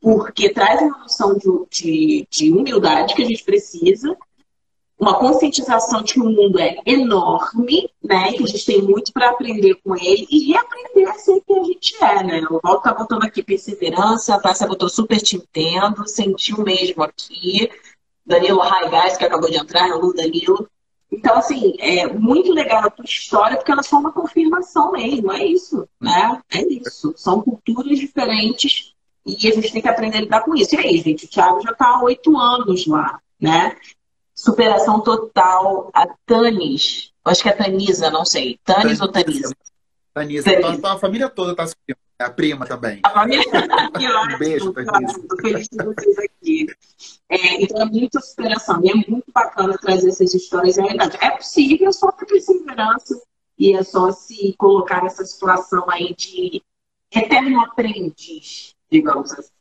porque 0.00 0.50
traz 0.50 0.80
uma 0.80 0.98
noção 0.98 1.36
de, 1.36 1.66
de, 1.70 2.26
de 2.30 2.52
humildade 2.52 3.14
que 3.14 3.22
a 3.22 3.26
gente 3.26 3.44
precisa, 3.44 4.16
uma 4.98 5.14
conscientização 5.14 6.02
de 6.02 6.14
que 6.14 6.20
o 6.20 6.24
mundo 6.24 6.58
é 6.58 6.76
enorme, 6.84 7.88
né? 8.02 8.32
Que 8.32 8.42
a 8.42 8.46
gente 8.46 8.66
tem 8.66 8.82
muito 8.82 9.12
para 9.12 9.30
aprender 9.30 9.76
com 9.76 9.94
ele 9.94 10.26
e 10.28 10.52
reaprender 10.52 11.08
a 11.08 11.14
ser 11.14 11.40
quem 11.46 11.60
a 11.60 11.64
gente 11.64 11.96
é, 12.02 12.22
né? 12.24 12.46
O 12.50 12.60
Walter 12.62 12.82
tá 12.82 12.94
botando 12.94 13.22
aqui 13.22 13.42
perseverança, 13.42 14.34
a 14.34 14.40
Tássia 14.40 14.66
botou 14.66 14.88
super 14.88 15.20
te 15.20 15.36
entendo, 15.36 16.08
sentiu 16.08 16.64
mesmo 16.64 17.02
aqui. 17.04 17.70
Danilo 18.26 18.58
Raigás, 18.58 19.16
que 19.16 19.24
acabou 19.24 19.48
de 19.48 19.56
entrar, 19.56 19.88
o 19.96 20.12
Danilo. 20.12 20.68
Então, 21.10 21.36
assim, 21.38 21.74
é 21.78 22.06
muito 22.06 22.52
legal 22.52 22.84
a 22.84 22.90
tua 22.90 23.04
história, 23.04 23.56
porque 23.56 23.70
ela 23.70 23.80
é 23.80 23.84
só 23.84 23.98
uma 23.98 24.12
confirmação 24.12 24.92
mesmo, 24.92 25.32
é 25.32 25.46
isso, 25.46 25.88
né? 26.00 26.38
É 26.52 26.60
isso. 26.62 27.14
São 27.16 27.40
culturas 27.40 27.98
diferentes 27.98 28.94
e 29.28 29.48
a 29.48 29.54
gente 29.54 29.72
tem 29.72 29.82
que 29.82 29.88
aprender 29.88 30.18
a 30.18 30.20
lidar 30.22 30.40
com 30.42 30.54
isso. 30.54 30.74
E 30.74 30.78
aí, 30.78 30.98
gente, 30.98 31.26
o 31.26 31.28
Thiago 31.28 31.60
já 31.60 31.72
está 31.72 31.86
há 31.86 32.02
oito 32.02 32.36
anos 32.38 32.86
lá, 32.86 33.20
né? 33.40 33.76
Superação 34.34 35.00
total. 35.00 35.90
A 35.92 36.06
Tanis, 36.24 37.12
acho 37.24 37.42
que 37.42 37.48
é 37.48 37.52
Tanisa, 37.52 38.10
não 38.10 38.24
sei. 38.24 38.58
Tanis 38.64 39.00
ou 39.00 39.08
Tanisa? 39.08 39.54
Tanisa. 40.14 40.44
Tanisa. 40.44 40.76
Então, 40.76 40.92
a 40.92 40.98
família 40.98 41.28
toda 41.28 41.52
está 41.52 41.66
subindo. 41.66 41.98
a 42.18 42.30
prima 42.30 42.66
também. 42.66 43.00
A 43.02 43.10
família 43.10 43.44
aqui, 43.50 44.06
Um 44.34 44.38
beijo. 44.38 44.74
Estou 44.76 45.38
feliz 45.40 45.68
de 45.68 45.84
vocês 45.84 46.18
aqui. 46.18 46.66
É, 47.28 47.62
então 47.62 47.82
é 47.82 47.84
muita 47.84 48.20
superação. 48.20 48.80
E 48.82 48.90
é 48.90 48.94
muito 48.94 49.30
bacana 49.32 49.76
trazer 49.78 50.08
essas 50.08 50.34
histórias 50.34 50.74
de 50.74 50.80
realidade. 50.80 51.18
É 51.20 51.30
possível 51.30 51.92
só 51.92 52.10
ter 52.12 52.26
perseverança 52.26 53.20
e 53.58 53.74
é 53.74 53.82
só 53.82 54.10
se 54.12 54.54
colocar 54.56 55.02
nessa 55.02 55.24
situação 55.24 55.84
aí 55.90 56.14
de 56.14 56.62
eterno 57.10 57.60
aprendiz, 57.60 58.74
digamos 58.90 59.32
assim. 59.32 59.52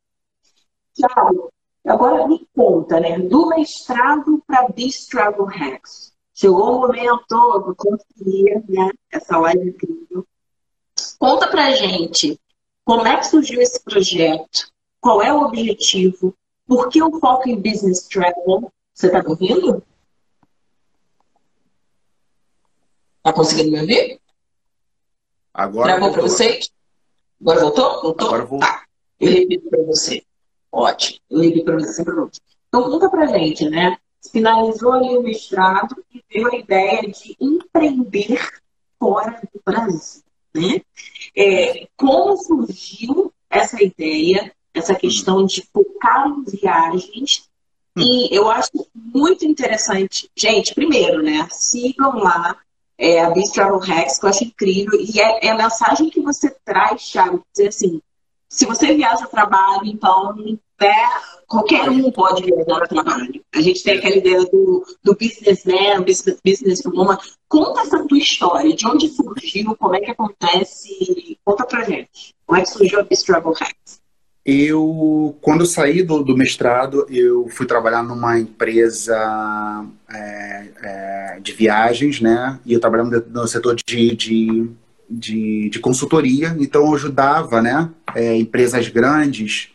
Tiago, 0.94 1.52
agora 1.86 2.28
me 2.28 2.48
conta, 2.56 3.00
né? 3.00 3.20
Do 3.20 3.48
mestrado 3.50 4.44
para 4.48 4.72
This 4.72 5.06
Travel 5.08 5.46
Hacks. 5.46 6.14
Chegou 6.34 6.78
o 6.78 6.80
momento, 6.82 7.32
eu 7.32 7.76
consegui, 7.76 8.44
né? 8.70 8.92
Essa 9.12 9.38
live 9.40 9.70
incrível. 9.70 10.28
Conta 11.20 11.48
pra 11.50 11.72
gente 11.72 12.40
como 12.84 13.06
é 13.06 13.18
que 13.18 13.28
surgiu 13.28 13.62
esse 13.62 13.84
projeto, 13.84 14.72
qual 15.02 15.22
é 15.22 15.34
o 15.34 15.42
objetivo, 15.42 16.34
por 16.66 16.90
que 16.90 17.02
o 17.04 17.20
foco 17.20 17.50
em 17.50 17.60
business 17.60 18.08
travel? 18.08 18.72
Você 18.94 19.10
tá 19.10 19.22
me 19.22 19.30
ouvindo? 19.30 19.84
Tá 23.22 23.34
conseguindo 23.34 23.72
me 23.72 23.82
ouvir? 23.82 24.22
Agora 25.54 25.88
Travou 25.96 26.12
para 26.12 26.22
voltou. 26.22 26.38
vocês? 26.38 26.72
Agora 27.42 27.60
voltou? 27.62 28.02
Voltou? 28.02 28.28
Agora 28.28 28.46
voltou. 28.46 28.60
Tá. 28.70 28.87
Eu 29.20 29.32
repito 29.32 29.70
para 29.70 29.84
você. 29.84 30.24
Ótimo. 30.72 31.20
Eu 31.30 31.42
repito 31.42 31.66
para 31.66 31.80
você 31.80 31.94
sempre. 31.94 32.14
Então, 32.68 32.84
conta 32.84 33.10
pra 33.10 33.28
gente, 33.28 33.70
né? 33.70 33.98
Finalizou 34.32 34.94
ali 34.94 35.18
o 35.18 35.24
mestrado 35.24 35.96
e 36.14 36.22
veio 36.32 36.52
a 36.52 36.56
ideia 36.56 37.02
de 37.02 37.36
empreender 37.40 38.50
fora 39.00 39.40
do 39.54 39.62
Brasil, 39.64 40.22
né? 40.54 40.82
É, 41.36 41.88
como 41.96 42.36
surgiu 42.38 43.32
essa 43.50 43.82
ideia, 43.82 44.52
essa 44.74 44.96
questão 44.96 45.46
de 45.46 45.68
focar 45.72 46.28
em 46.28 46.44
viagens? 46.44 47.48
E 47.96 48.36
eu 48.36 48.50
acho 48.50 48.72
muito 48.94 49.46
interessante. 49.46 50.30
Gente, 50.36 50.76
primeiro, 50.76 51.24
né? 51.24 51.48
Sigam 51.50 52.18
lá 52.18 52.58
é, 52.98 53.24
a 53.24 53.30
Beast 53.30 53.54
Travel 53.54 53.80
Hacks, 53.80 54.20
que 54.20 54.26
eu 54.26 54.30
acho 54.30 54.44
incrível. 54.44 55.00
E 55.00 55.20
é, 55.20 55.48
é 55.48 55.50
a 55.52 55.58
mensagem 55.58 56.10
que 56.10 56.22
você 56.22 56.50
traz, 56.66 57.10
Thiago, 57.10 57.44
dizer 57.52 57.70
assim, 57.70 58.02
se 58.50 58.66
você 58.66 58.96
viaja 58.96 59.26
a 59.26 59.28
trabalho, 59.28 59.86
então 59.86 60.36
né, 60.80 60.96
qualquer 61.48 61.90
um 61.90 62.12
pode 62.12 62.44
viajar 62.44 62.84
a 62.84 62.88
trabalho. 62.88 63.44
A 63.54 63.62
gente 63.62 63.84
tem 63.84 63.98
aquela 63.98 64.16
ideia 64.16 64.46
do, 64.46 64.86
do 65.04 65.16
businessman, 65.16 66.04
business, 66.04 66.40
businesswoman. 66.44 67.18
Conta 67.48 67.82
essa 67.82 68.06
tua 68.08 68.18
história, 68.18 68.76
de 68.76 68.88
onde 68.88 69.10
surgiu, 69.10 69.76
como 69.76 69.96
é 69.96 70.00
que 70.00 70.12
acontece. 70.12 71.38
Conta 71.44 71.66
pra 71.66 71.84
gente. 71.84 72.36
Como 72.46 72.60
é 72.60 72.64
que 72.64 72.70
surgiu 72.70 73.00
a 73.00 73.04
Beast 73.04 73.26
Travel 73.26 73.54
Hacks? 73.54 74.02
Eu, 74.50 75.38
quando 75.42 75.62
eu 75.62 75.66
saí 75.66 76.02
do, 76.02 76.24
do 76.24 76.38
mestrado, 76.38 77.06
eu 77.10 77.50
fui 77.50 77.66
trabalhar 77.66 78.02
numa 78.02 78.40
empresa 78.40 79.86
é, 80.10 80.68
é, 80.82 81.40
de 81.42 81.52
viagens, 81.52 82.22
né? 82.22 82.58
E 82.66 82.72
eu 82.72 82.80
trabalhava 82.80 83.10
no 83.28 83.46
setor 83.46 83.76
de, 83.76 84.16
de, 84.16 84.70
de, 85.10 85.70
de 85.70 85.80
consultoria, 85.80 86.56
então 86.60 86.86
eu 86.86 86.96
ajudava, 86.96 87.62
né? 87.62 87.90
é, 88.16 88.36
empresas 88.36 88.88
grandes 88.88 89.70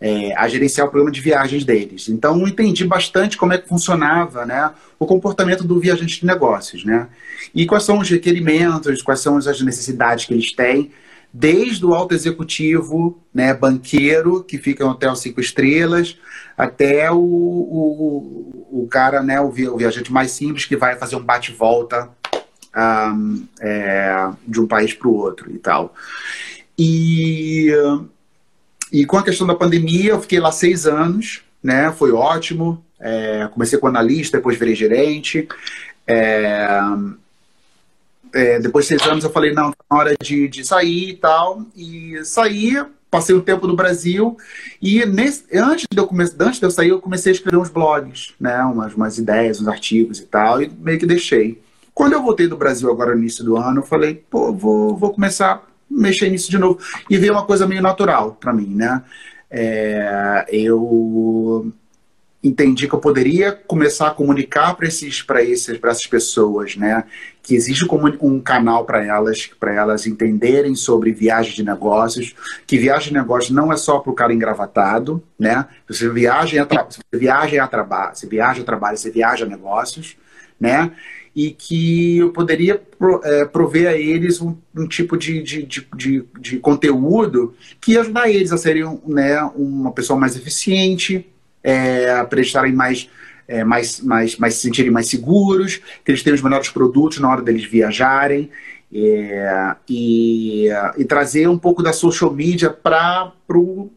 é, 0.00 0.34
a 0.36 0.46
gerenciar 0.48 0.86
o 0.86 0.90
programa 0.90 1.12
de 1.12 1.20
viagens 1.20 1.64
deles. 1.64 2.08
Então 2.08 2.40
eu 2.40 2.48
entendi 2.48 2.84
bastante 2.84 3.36
como 3.36 3.52
é 3.52 3.58
que 3.58 3.68
funcionava, 3.68 4.44
né? 4.44 4.70
O 4.98 5.06
comportamento 5.06 5.64
do 5.64 5.80
viajante 5.80 6.20
de 6.20 6.26
negócios, 6.26 6.84
né? 6.84 7.08
E 7.54 7.66
quais 7.66 7.84
são 7.84 7.98
os 7.98 8.08
requerimentos, 8.08 9.02
quais 9.02 9.20
são 9.20 9.36
as 9.36 9.60
necessidades 9.60 10.26
que 10.26 10.34
eles 10.34 10.52
têm 10.52 10.90
desde 11.32 11.84
o 11.84 11.92
alto 11.92 12.14
executivo, 12.14 13.20
né, 13.34 13.52
banqueiro, 13.52 14.42
que 14.42 14.56
fica 14.56 14.82
em 14.82 14.86
hotel 14.86 15.14
cinco 15.14 15.38
estrelas, 15.38 16.16
até 16.56 17.10
o, 17.10 17.18
o, 17.18 18.84
o 18.84 18.88
cara, 18.88 19.22
né, 19.22 19.38
o 19.38 19.50
viajante 19.50 20.10
mais 20.10 20.30
simples 20.30 20.64
que 20.64 20.76
vai 20.76 20.96
fazer 20.96 21.14
um 21.14 21.22
bate-volta 21.22 22.08
um, 22.76 23.46
é, 23.60 24.30
de 24.46 24.60
um 24.60 24.66
país 24.66 24.92
para 24.92 25.08
o 25.08 25.14
outro 25.14 25.50
e 25.50 25.58
tal. 25.58 25.94
E, 26.78 27.72
e 28.92 29.06
com 29.06 29.16
a 29.16 29.22
questão 29.22 29.46
da 29.46 29.54
pandemia, 29.54 30.10
eu 30.10 30.20
fiquei 30.20 30.38
lá 30.38 30.52
seis 30.52 30.86
anos, 30.86 31.42
né, 31.62 31.92
foi 31.92 32.12
ótimo. 32.12 32.82
É, 32.98 33.48
comecei 33.52 33.78
como 33.78 33.90
analista, 33.90 34.38
depois 34.38 34.58
virei 34.58 34.74
gerente. 34.74 35.48
É, 36.06 36.68
é, 38.34 38.58
depois 38.60 38.84
de 38.84 38.96
seis 38.96 39.10
anos 39.10 39.24
eu 39.24 39.30
falei, 39.30 39.52
não, 39.52 39.70
tá 39.70 39.84
na 39.90 39.96
hora 39.96 40.16
de, 40.20 40.48
de 40.48 40.64
sair 40.64 41.10
e 41.10 41.16
tal. 41.16 41.64
E 41.74 42.22
saí, 42.24 42.74
passei 43.10 43.34
um 43.34 43.40
tempo 43.40 43.66
no 43.66 43.76
Brasil. 43.76 44.36
E 44.80 45.04
nesse, 45.06 45.44
antes, 45.56 45.86
de 45.90 45.98
eu 45.98 46.06
come, 46.06 46.24
antes 46.24 46.58
de 46.58 46.66
eu 46.66 46.70
sair, 46.70 46.88
eu 46.88 47.00
comecei 47.00 47.32
a 47.32 47.34
escrever 47.34 47.56
uns 47.56 47.70
blogs, 47.70 48.34
né? 48.38 48.62
Umas, 48.64 48.94
umas 48.94 49.18
ideias, 49.18 49.60
uns 49.60 49.68
artigos 49.68 50.20
e 50.20 50.26
tal. 50.26 50.62
E 50.62 50.68
meio 50.68 50.98
que 50.98 51.06
deixei. 51.06 51.60
Quando 51.96 52.12
eu 52.12 52.22
voltei 52.22 52.46
do 52.46 52.58
Brasil 52.58 52.90
agora 52.90 53.14
no 53.14 53.22
início 53.22 53.42
do 53.42 53.56
ano, 53.56 53.80
eu 53.80 53.82
falei, 53.82 54.22
pô, 54.28 54.52
vou, 54.52 54.94
vou 54.94 55.14
começar 55.14 55.54
a 55.54 55.62
mexer 55.90 56.28
nisso 56.28 56.50
de 56.50 56.58
novo. 56.58 56.78
E 57.08 57.16
veio 57.16 57.32
uma 57.32 57.46
coisa 57.46 57.66
meio 57.66 57.80
natural 57.80 58.36
para 58.38 58.52
mim, 58.52 58.74
né? 58.74 59.02
É, 59.50 60.44
eu 60.50 61.72
entendi 62.44 62.86
que 62.86 62.94
eu 62.94 62.98
poderia 62.98 63.50
começar 63.50 64.08
a 64.08 64.10
comunicar 64.10 64.74
para 64.76 64.86
esses 64.86 65.22
para 65.22 65.42
esses 65.42 65.78
para 65.78 65.90
essas 65.90 66.06
pessoas, 66.06 66.76
né, 66.76 67.04
que 67.42 67.54
existe 67.54 67.86
um 68.20 68.40
canal 68.40 68.84
para 68.84 69.02
elas, 69.02 69.46
para 69.58 69.72
elas 69.72 70.06
entenderem 70.06 70.74
sobre 70.74 71.12
viagem 71.12 71.54
de 71.54 71.64
negócios, 71.64 72.34
que 72.66 72.76
viagem 72.76 73.08
de 73.08 73.14
negócios 73.14 73.50
não 73.50 73.72
é 73.72 73.76
só 73.78 74.00
para 74.00 74.12
o 74.12 74.14
cara 74.14 74.34
engravatado, 74.34 75.22
né? 75.38 75.66
Você 75.88 76.10
viaja 76.10 76.62
a 76.62 76.84
você 76.84 77.00
viaja 77.14 77.64
a 77.64 77.66
trabalho, 77.66 78.14
você 78.14 78.26
viaja 78.26 78.60
a 78.60 78.64
trabalho, 78.66 78.98
você 78.98 79.10
viaja 79.10 79.46
negócios, 79.46 80.14
né? 80.60 80.92
E 81.36 81.50
que 81.50 82.16
eu 82.16 82.30
poderia 82.30 82.76
pro, 82.76 83.20
é, 83.22 83.44
prover 83.44 83.88
a 83.88 83.92
eles 83.92 84.40
um, 84.40 84.56
um 84.74 84.88
tipo 84.88 85.18
de, 85.18 85.42
de, 85.42 85.62
de, 85.94 86.24
de, 86.40 86.58
conteúdo 86.58 87.54
que 87.78 87.92
ia 87.92 88.00
ajudar 88.00 88.30
eles 88.30 88.52
a 88.52 88.56
serem 88.56 88.98
né, 89.06 89.42
uma 89.54 89.92
pessoa 89.92 90.18
mais 90.18 90.34
eficiente, 90.34 91.30
é, 91.62 92.24
para 92.24 92.38
eles 92.38 92.46
estarem 92.46 92.72
mais, 92.72 93.10
é, 93.46 93.62
mais, 93.62 94.00
mais, 94.00 94.38
mais 94.38 94.54
se 94.54 94.60
sentirem 94.60 94.90
mais 94.90 95.08
seguros, 95.08 95.76
que 96.02 96.10
eles 96.10 96.22
tenham 96.22 96.36
os 96.36 96.42
melhores 96.42 96.70
produtos 96.70 97.18
na 97.18 97.30
hora 97.30 97.42
deles 97.42 97.66
viajarem 97.66 98.50
é, 98.94 99.76
e, 99.86 100.68
e 100.96 101.04
trazer 101.04 101.48
um 101.48 101.58
pouco 101.58 101.82
da 101.82 101.92
social 101.92 102.32
media 102.32 102.70
para 102.70 103.30
o 103.50 103.90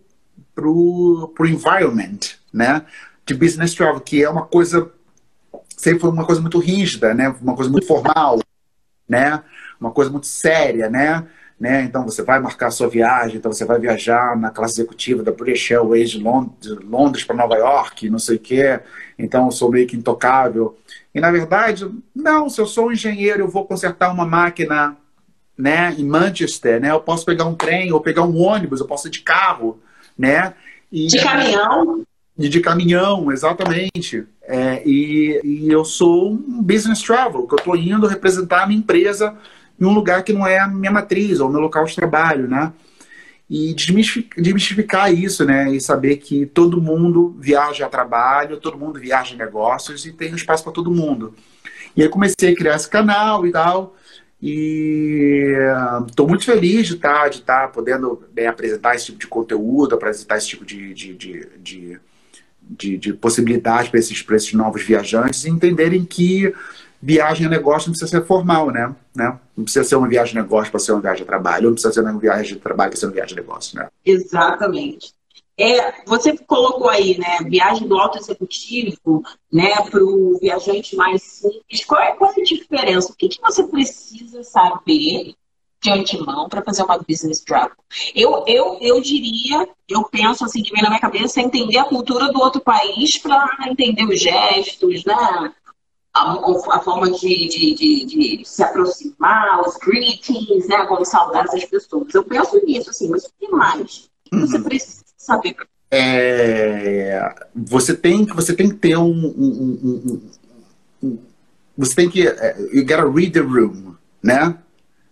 pro, 0.60 1.32
pro 1.36 1.48
environment, 1.48 2.20
né? 2.54 2.84
De 3.26 3.34
business 3.34 3.74
travel, 3.74 4.02
que 4.02 4.24
é 4.24 4.30
uma 4.30 4.46
coisa 4.46 4.92
sempre 5.80 6.02
foi 6.02 6.10
uma 6.10 6.26
coisa 6.26 6.42
muito 6.42 6.60
rígida, 6.60 7.14
né? 7.14 7.34
Uma 7.42 7.56
coisa 7.56 7.72
muito 7.72 7.88
formal, 7.88 8.40
né? 9.08 9.42
Uma 9.80 9.92
coisa 9.92 10.12
muito 10.12 10.28
séria, 10.28 10.90
né? 10.90 11.26
Né? 11.58 11.84
Então 11.84 12.04
você 12.04 12.22
vai 12.22 12.40
marcar 12.40 12.68
a 12.68 12.72
sua 12.72 12.88
viagem, 12.88 13.38
então 13.38 13.52
você 13.52 13.66
vai 13.66 13.78
viajar 13.80 14.38
na 14.38 14.50
classe 14.50 14.76
executiva 14.76 15.24
da 15.24 15.32
British 15.32 15.72
Airways 15.72 16.10
de 16.10 16.18
Lond 16.20 16.52
de 16.62 16.70
Londres 16.70 17.26
para 17.26 17.36
Nova 17.36 17.56
York, 17.56 18.10
não 18.10 18.20
sei 18.20 18.38
o 18.38 18.40
quê. 18.40 18.80
Então 19.18 19.46
eu 19.46 19.52
sou 19.52 19.70
meio 19.70 19.86
que 19.86 19.98
intocável. 19.98 20.78
E 21.14 21.20
na 21.20 21.32
verdade, 21.32 21.90
não, 22.16 22.50
se 22.50 22.62
eu 22.62 22.66
sou 22.66 22.88
um 22.88 22.92
engenheiro, 22.94 23.44
eu 23.44 23.50
vou 23.50 23.66
consertar 23.66 24.10
uma 24.10 24.26
máquina, 24.26 24.96
né, 25.58 25.94
em 25.98 26.06
Manchester, 26.06 26.80
né? 26.80 26.92
Eu 26.92 27.02
posso 27.02 27.26
pegar 27.26 27.46
um 27.46 27.56
trem 27.56 27.92
ou 27.92 28.00
pegar 28.00 28.24
um 28.24 28.38
ônibus, 28.38 28.80
eu 28.80 28.88
posso 28.88 29.08
ir 29.08 29.12
de 29.12 29.22
carro, 29.22 29.82
né? 30.18 30.54
E, 30.90 31.08
de 31.08 31.22
caminhão? 31.22 32.06
De 32.48 32.62
caminhão, 32.62 33.30
exatamente. 33.34 34.26
É, 34.44 34.82
e, 34.88 35.42
e 35.44 35.70
eu 35.70 35.84
sou 35.84 36.32
um 36.32 36.64
business 36.64 37.02
travel, 37.02 37.46
que 37.46 37.54
eu 37.54 37.58
estou 37.58 37.76
indo 37.76 38.08
representar 38.08 38.64
a 38.64 38.68
minha 38.68 38.80
empresa 38.80 39.36
em 39.80 39.84
um 39.84 39.94
lugar 39.94 40.24
que 40.24 40.32
não 40.32 40.48
é 40.48 40.58
a 40.58 40.68
minha 40.68 40.92
matriz 40.92 41.42
ou 41.42 41.50
o 41.50 41.52
meu 41.52 41.60
local 41.60 41.84
de 41.84 41.96
trabalho, 41.96 42.48
né? 42.48 42.72
E 43.50 43.74
desmistificar, 43.74 45.14
isso, 45.14 45.44
né? 45.44 45.70
E 45.72 45.82
saber 45.82 46.18
que 46.18 46.46
todo 46.46 46.82
mundo 46.82 47.36
viaja 47.40 47.86
a 47.86 47.90
trabalho, 47.90 48.58
todo 48.58 48.78
mundo 48.78 49.00
viaja 49.00 49.34
em 49.34 49.38
negócios 49.38 50.06
e 50.06 50.14
tem 50.14 50.32
um 50.32 50.36
espaço 50.36 50.64
para 50.64 50.72
todo 50.72 50.92
mundo. 50.92 51.34
E 51.96 52.04
aí 52.04 52.08
comecei 52.08 52.54
a 52.54 52.56
criar 52.56 52.76
esse 52.76 52.90
canal 52.90 53.46
e 53.46 53.52
tal. 53.52 53.96
E 54.42 55.54
estou 56.08 56.28
muito 56.28 56.46
feliz 56.46 56.88
de 56.88 56.94
estar 56.96 57.30
de 57.30 57.42
tá 57.42 57.68
podendo 57.68 58.24
né, 58.34 58.48
apresentar 58.48 58.96
esse 58.96 59.08
tipo 59.08 59.20
de 59.20 59.28
conteúdo, 59.28 59.96
apresentar 59.96 60.38
esse 60.38 60.48
tipo 60.48 60.64
de, 60.64 60.94
de, 60.94 61.14
de, 61.14 61.48
de, 61.58 62.00
de, 62.70 62.98
de 62.98 63.14
possibilidade 63.14 63.90
para 63.90 64.00
esses, 64.00 64.24
esses 64.30 64.54
novos 64.54 64.84
viajantes 64.84 65.44
e 65.44 65.50
entenderem 65.50 66.06
que 66.06 66.54
viagem 67.02 67.48
a 67.48 67.50
negócio 67.50 67.88
não 67.88 67.94
precisa 67.94 68.20
ser 68.20 68.26
formal, 68.26 68.72
né? 68.72 68.94
né? 69.16 69.40
Não 69.56 69.64
precisa 69.64 69.86
ser 69.86 69.96
uma 69.96 70.08
viagem 70.08 70.34
de 70.34 70.42
negócio 70.42 70.70
para 70.70 70.80
ser 70.80 70.92
uma 70.92 71.02
viagem 71.02 71.24
de 71.24 71.28
trabalho, 71.28 71.66
não 71.66 71.74
precisa 71.74 71.94
ser 71.94 72.02
uma 72.02 72.20
viagem 72.20 72.54
de 72.54 72.60
trabalho 72.60 72.92
para 72.92 73.00
ser 73.00 73.06
uma 73.06 73.14
viagem 73.14 73.36
de 73.36 73.42
negócio, 73.42 73.80
né? 73.80 73.88
Exatamente. 74.06 75.14
É, 75.58 76.06
você 76.06 76.38
colocou 76.38 76.88
aí, 76.88 77.18
né, 77.18 77.40
viagem 77.46 77.86
do 77.86 77.98
alto 77.98 78.18
executivo, 78.18 79.22
né, 79.52 79.76
para 79.92 80.02
o 80.02 80.38
viajante 80.40 80.96
mais 80.96 81.22
simples. 81.22 81.84
Qual 81.86 82.02
é, 82.02 82.14
qual 82.14 82.32
é 82.32 82.40
a 82.40 82.44
diferença? 82.46 83.12
O 83.12 83.16
que, 83.16 83.28
que 83.28 83.42
você 83.42 83.64
precisa 83.68 84.42
saber 84.42 85.36
de 85.82 85.92
antemão 85.92 86.50
para 86.50 86.62
fazer 86.62 86.84
uma 86.84 86.98
business 86.98 87.40
travel. 87.42 87.78
Eu, 88.14 88.44
eu, 88.48 88.78
eu 88.82 89.02
diria, 89.02 89.68
eu 89.88 90.04
penso 90.04 90.44
assim, 90.44 90.62
que 90.62 90.74
vem 90.74 90.82
na 90.82 90.90
minha 90.90 91.02
cabeça, 91.02 91.40
é 91.40 91.44
entender 91.44 91.78
a 91.78 91.86
cultura 91.86 92.32
do 92.32 92.40
outro 92.40 92.62
país 92.62 93.18
para 93.18 93.48
entender 93.68 94.04
os 94.04 94.20
gestos, 94.20 95.06
né? 95.06 95.54
A, 96.14 96.34
a 96.34 96.80
forma 96.82 97.12
de, 97.12 97.48
de, 97.48 97.76
de, 97.76 98.06
de, 98.06 98.46
se 98.46 98.64
aproximar, 98.64 99.62
os 99.62 99.78
greetings, 99.78 100.68
né? 100.68 100.86
Como 100.86 101.06
saudar 101.06 101.46
essas 101.46 101.64
pessoas. 101.66 102.14
Eu 102.14 102.24
penso 102.24 102.60
nisso, 102.66 102.90
assim, 102.90 103.08
mas 103.08 103.26
o 103.26 103.32
que 103.40 103.48
mais? 103.48 104.10
Que 104.26 104.38
você 104.38 104.58
uhum. 104.58 104.64
precisa 104.64 105.04
saber? 105.18 105.56
É, 105.92 107.34
você, 107.56 107.96
tem, 107.96 108.26
você 108.26 108.56
tem 108.56 108.70
que 108.70 108.76
ter 108.76 108.98
um, 108.98 109.12
um, 109.12 109.80
um, 109.84 110.22
um 111.02 111.20
você 111.78 111.96
tem 111.96 112.10
que. 112.10 112.28
É, 112.28 112.58
you 112.74 112.86
gotta 112.86 113.10
read 113.10 113.32
the 113.32 113.40
room, 113.40 113.96
né? 114.22 114.58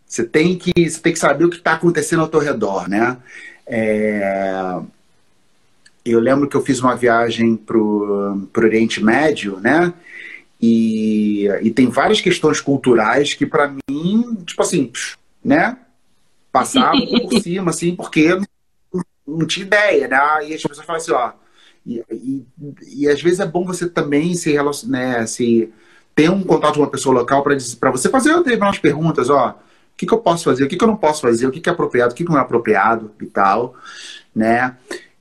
Você 0.08 0.24
tem 0.24 0.58
que, 0.58 0.90
você 0.90 1.00
tem 1.02 1.12
que 1.12 1.20
saber 1.20 1.44
o 1.44 1.50
que 1.50 1.58
está 1.58 1.74
acontecendo 1.74 2.22
ao 2.22 2.30
teu 2.30 2.40
redor, 2.40 2.88
né? 2.88 3.18
É... 3.66 4.80
Eu 6.06 6.22
lembro 6.22 6.48
que 6.48 6.56
eu 6.56 6.64
fiz 6.64 6.80
uma 6.80 6.96
viagem 6.96 7.58
para 7.58 7.78
o 7.78 8.48
Oriente 8.56 9.04
Médio, 9.04 9.60
né? 9.60 9.94
E, 10.62 11.48
e 11.62 11.70
tem 11.70 11.90
várias 11.90 12.22
questões 12.22 12.62
culturais 12.62 13.34
que, 13.34 13.46
para 13.46 13.76
mim, 13.90 14.38
tipo 14.46 14.62
assim, 14.62 14.90
né? 15.44 15.78
Passavam 16.54 17.06
por 17.28 17.42
cima, 17.42 17.72
assim, 17.72 17.94
porque 17.94 18.34
não, 18.34 19.04
não 19.28 19.46
tinha 19.46 19.66
ideia, 19.66 20.08
né? 20.08 20.18
E 20.48 20.54
as 20.54 20.62
pessoas 20.62 20.86
falam 20.86 21.02
assim, 21.02 21.12
ó. 21.12 21.34
E, 21.86 22.02
e, 22.10 22.46
e 23.02 23.10
às 23.10 23.22
vezes 23.22 23.42
é 23.42 23.46
bom 23.46 23.66
você 23.66 23.90
também 23.90 24.34
se 24.36 24.54
relacionar, 24.54 25.20
né? 25.20 25.28
Se 25.28 25.70
ter 26.16 26.32
um 26.32 26.42
contato 26.42 26.76
com 26.76 26.82
uma 26.82 26.90
pessoa 26.90 27.20
local 27.20 27.44
para 27.44 27.92
você 27.92 28.10
fazer 28.10 28.34
umas 28.34 28.80
perguntas, 28.80 29.30
ó 29.30 29.60
que, 29.98 30.06
que 30.06 30.14
eu 30.14 30.20
posso 30.20 30.44
fazer, 30.44 30.64
o 30.64 30.68
que, 30.68 30.78
que 30.78 30.84
eu 30.84 30.88
não 30.88 30.96
posso 30.96 31.22
fazer, 31.22 31.48
o 31.48 31.52
que, 31.52 31.60
que 31.60 31.70
é 31.70 31.72
apropriado, 31.72 32.14
o 32.14 32.16
que, 32.16 32.24
que 32.24 32.30
não 32.30 32.38
é 32.38 32.42
apropriado 32.42 33.12
e 33.20 33.26
tal, 33.26 33.76
né? 34.34 34.78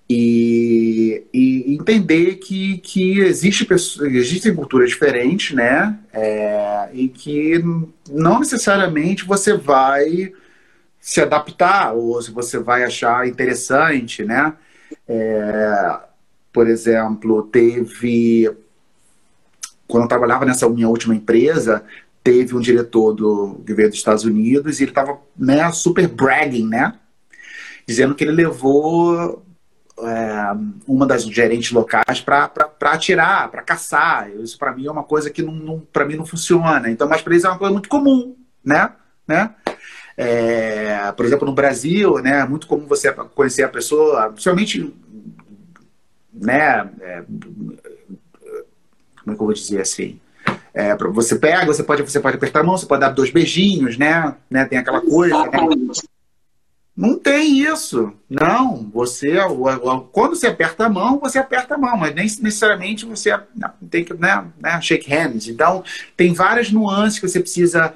E, 0.08 1.24
e 1.32 1.74
entender 1.74 2.36
que, 2.36 2.78
que 2.78 3.18
existe 3.20 3.66
existem 3.72 4.54
culturas 4.54 4.90
diferentes, 4.90 5.56
né? 5.56 5.98
É, 6.12 6.90
e 6.92 7.08
que 7.08 7.60
não 8.08 8.38
necessariamente 8.40 9.24
você 9.24 9.56
vai 9.56 10.32
se 11.00 11.20
adaptar 11.20 11.94
ou 11.94 12.20
se 12.20 12.30
você 12.30 12.58
vai 12.58 12.84
achar 12.84 13.26
interessante, 13.26 14.24
né? 14.24 14.52
É, 15.08 15.98
por 16.52 16.68
exemplo, 16.68 17.42
teve 17.44 18.54
quando 19.88 20.04
eu 20.04 20.08
trabalhava 20.08 20.44
nessa 20.44 20.68
minha 20.68 20.88
última 20.88 21.14
empresa, 21.14 21.84
teve 22.26 22.56
um 22.56 22.60
diretor 22.60 23.12
do 23.12 23.62
governo 23.64 23.90
dos 23.90 23.98
Estados 23.98 24.24
Unidos 24.24 24.80
e 24.80 24.82
ele 24.82 24.90
estava 24.90 25.16
né, 25.38 25.70
super 25.70 26.08
bragging, 26.08 26.66
né? 26.66 26.94
Dizendo 27.86 28.16
que 28.16 28.24
ele 28.24 28.32
levou 28.32 29.44
é, 30.00 30.52
uma 30.88 31.06
das 31.06 31.22
gerentes 31.22 31.70
locais 31.70 32.20
para 32.20 32.50
atirar, 32.80 33.48
para 33.48 33.62
caçar. 33.62 34.28
Isso 34.40 34.58
para 34.58 34.74
mim 34.74 34.86
é 34.86 34.90
uma 34.90 35.04
coisa 35.04 35.30
que 35.30 35.40
não, 35.40 35.52
não 35.52 35.78
para 35.78 36.04
mim 36.04 36.16
não 36.16 36.26
funciona. 36.26 36.90
Então, 36.90 37.08
mas 37.08 37.22
para 37.22 37.32
eles 37.32 37.44
é 37.44 37.48
uma 37.48 37.58
coisa 37.58 37.72
muito 37.72 37.88
comum, 37.88 38.34
né? 38.64 38.90
né? 39.24 39.54
É, 40.16 41.12
por 41.12 41.24
exemplo, 41.24 41.46
no 41.46 41.54
Brasil, 41.54 42.18
né, 42.18 42.40
é 42.40 42.44
muito 42.44 42.66
comum 42.66 42.86
você 42.86 43.12
conhecer 43.12 43.62
a 43.62 43.68
pessoa, 43.68 44.30
principalmente, 44.30 44.92
né, 46.32 46.90
é, 47.02 47.22
como 49.22 49.32
é 49.32 49.34
que 49.36 49.42
eu 49.42 49.46
vou 49.46 49.52
dizer 49.52 49.82
assim? 49.82 50.18
É, 50.76 50.94
você 50.94 51.36
pega, 51.36 51.64
você 51.64 51.82
pode, 51.82 52.02
você 52.02 52.20
pode 52.20 52.36
apertar 52.36 52.60
a 52.60 52.62
mão, 52.62 52.76
você 52.76 52.84
pode 52.84 53.00
dar 53.00 53.08
dois 53.08 53.30
beijinhos, 53.30 53.96
né? 53.96 54.34
né? 54.50 54.66
Tem 54.66 54.78
aquela 54.78 55.00
coisa. 55.00 55.46
Né? 55.46 55.58
Não 56.94 57.18
tem 57.18 57.60
isso. 57.60 58.12
Não. 58.28 58.90
Você, 58.92 59.36
quando 60.12 60.36
você 60.36 60.48
aperta 60.48 60.84
a 60.84 60.90
mão, 60.90 61.18
você 61.18 61.38
aperta 61.38 61.76
a 61.76 61.78
mão, 61.78 61.96
mas 61.96 62.14
nem 62.14 62.26
necessariamente 62.26 63.06
você 63.06 63.34
tem 63.90 64.04
que 64.04 64.12
né, 64.12 64.44
né, 64.60 64.78
shake 64.82 65.10
hands. 65.10 65.48
Então, 65.48 65.82
tem 66.14 66.34
várias 66.34 66.70
nuances 66.70 67.18
que 67.18 67.26
você 67.26 67.40
precisa. 67.40 67.94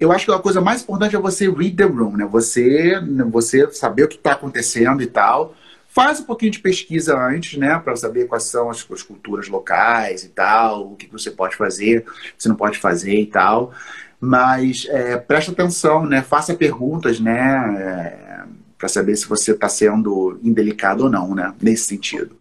Eu 0.00 0.10
acho 0.10 0.24
que 0.24 0.32
a 0.32 0.40
coisa 0.40 0.60
mais 0.60 0.82
importante 0.82 1.14
é 1.14 1.20
você 1.20 1.48
read 1.48 1.76
the 1.76 1.84
room, 1.84 2.16
né? 2.16 2.26
Você, 2.26 3.00
você 3.30 3.70
saber 3.70 4.02
o 4.02 4.08
que 4.08 4.16
está 4.16 4.32
acontecendo 4.32 5.00
e 5.00 5.06
tal 5.06 5.54
faz 5.98 6.20
um 6.20 6.24
pouquinho 6.24 6.52
de 6.52 6.60
pesquisa 6.60 7.18
antes, 7.18 7.58
né, 7.58 7.76
para 7.76 7.96
saber 7.96 8.28
quais 8.28 8.44
são 8.44 8.70
as, 8.70 8.86
as, 8.88 9.02
culturas 9.02 9.48
locais 9.48 10.22
e 10.22 10.28
tal, 10.28 10.92
o 10.92 10.96
que 10.96 11.08
você 11.08 11.28
pode 11.28 11.56
fazer, 11.56 12.06
o 12.06 12.12
que 12.12 12.34
você 12.38 12.48
não 12.48 12.54
pode 12.54 12.78
fazer 12.78 13.18
e 13.18 13.26
tal. 13.26 13.72
Mas 14.20 14.86
é, 14.88 15.16
preste 15.16 15.50
atenção, 15.50 16.06
né, 16.06 16.22
faça 16.22 16.54
perguntas, 16.54 17.18
né, 17.18 17.74
é, 17.80 18.44
para 18.78 18.88
saber 18.88 19.16
se 19.16 19.26
você 19.26 19.50
está 19.50 19.68
sendo 19.68 20.38
indelicado 20.40 21.02
ou 21.02 21.10
não, 21.10 21.34
né, 21.34 21.52
nesse 21.60 21.86
sentido. 21.86 22.38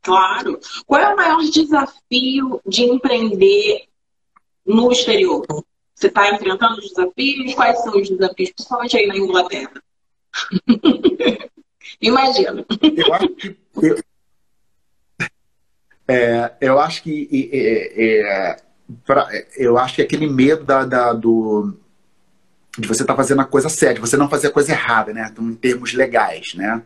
Claro. 0.00 0.58
Qual 0.86 0.98
é 0.98 1.12
o 1.12 1.16
maior 1.16 1.42
desafio 1.42 2.58
de 2.66 2.84
empreender 2.84 3.82
no 4.64 4.90
exterior? 4.90 5.44
Você 5.94 6.06
está 6.06 6.34
enfrentando 6.34 6.78
os 6.78 6.88
desafios? 6.88 7.54
Quais 7.54 7.82
são 7.82 8.00
os 8.00 8.08
desafios, 8.08 8.50
principalmente 8.52 8.96
aí 8.96 9.06
na 9.08 9.18
Inglaterra? 9.18 9.82
Imagina. 12.02 12.66
Eu 12.96 13.14
acho 13.14 13.28
que. 13.28 13.56
Eu, 13.80 13.98
é, 16.08 16.52
eu 16.60 16.80
acho 16.80 17.02
que. 17.04 17.50
É, 17.52 18.04
é, 18.04 18.56
pra, 19.06 19.28
eu 19.56 19.78
acho 19.78 19.94
que 19.94 20.02
aquele 20.02 20.26
medo 20.26 20.64
da, 20.64 20.84
da 20.84 21.12
do, 21.12 21.74
de 22.76 22.88
você 22.88 23.02
estar 23.02 23.14
tá 23.14 23.16
fazendo 23.16 23.40
a 23.40 23.44
coisa 23.44 23.68
certa, 23.68 23.94
de 23.94 24.00
você 24.00 24.16
não 24.16 24.28
fazer 24.28 24.48
a 24.48 24.52
coisa 24.52 24.72
errada, 24.72 25.14
né? 25.14 25.28
Então, 25.30 25.48
em 25.48 25.54
termos 25.54 25.94
legais, 25.94 26.54
né? 26.54 26.82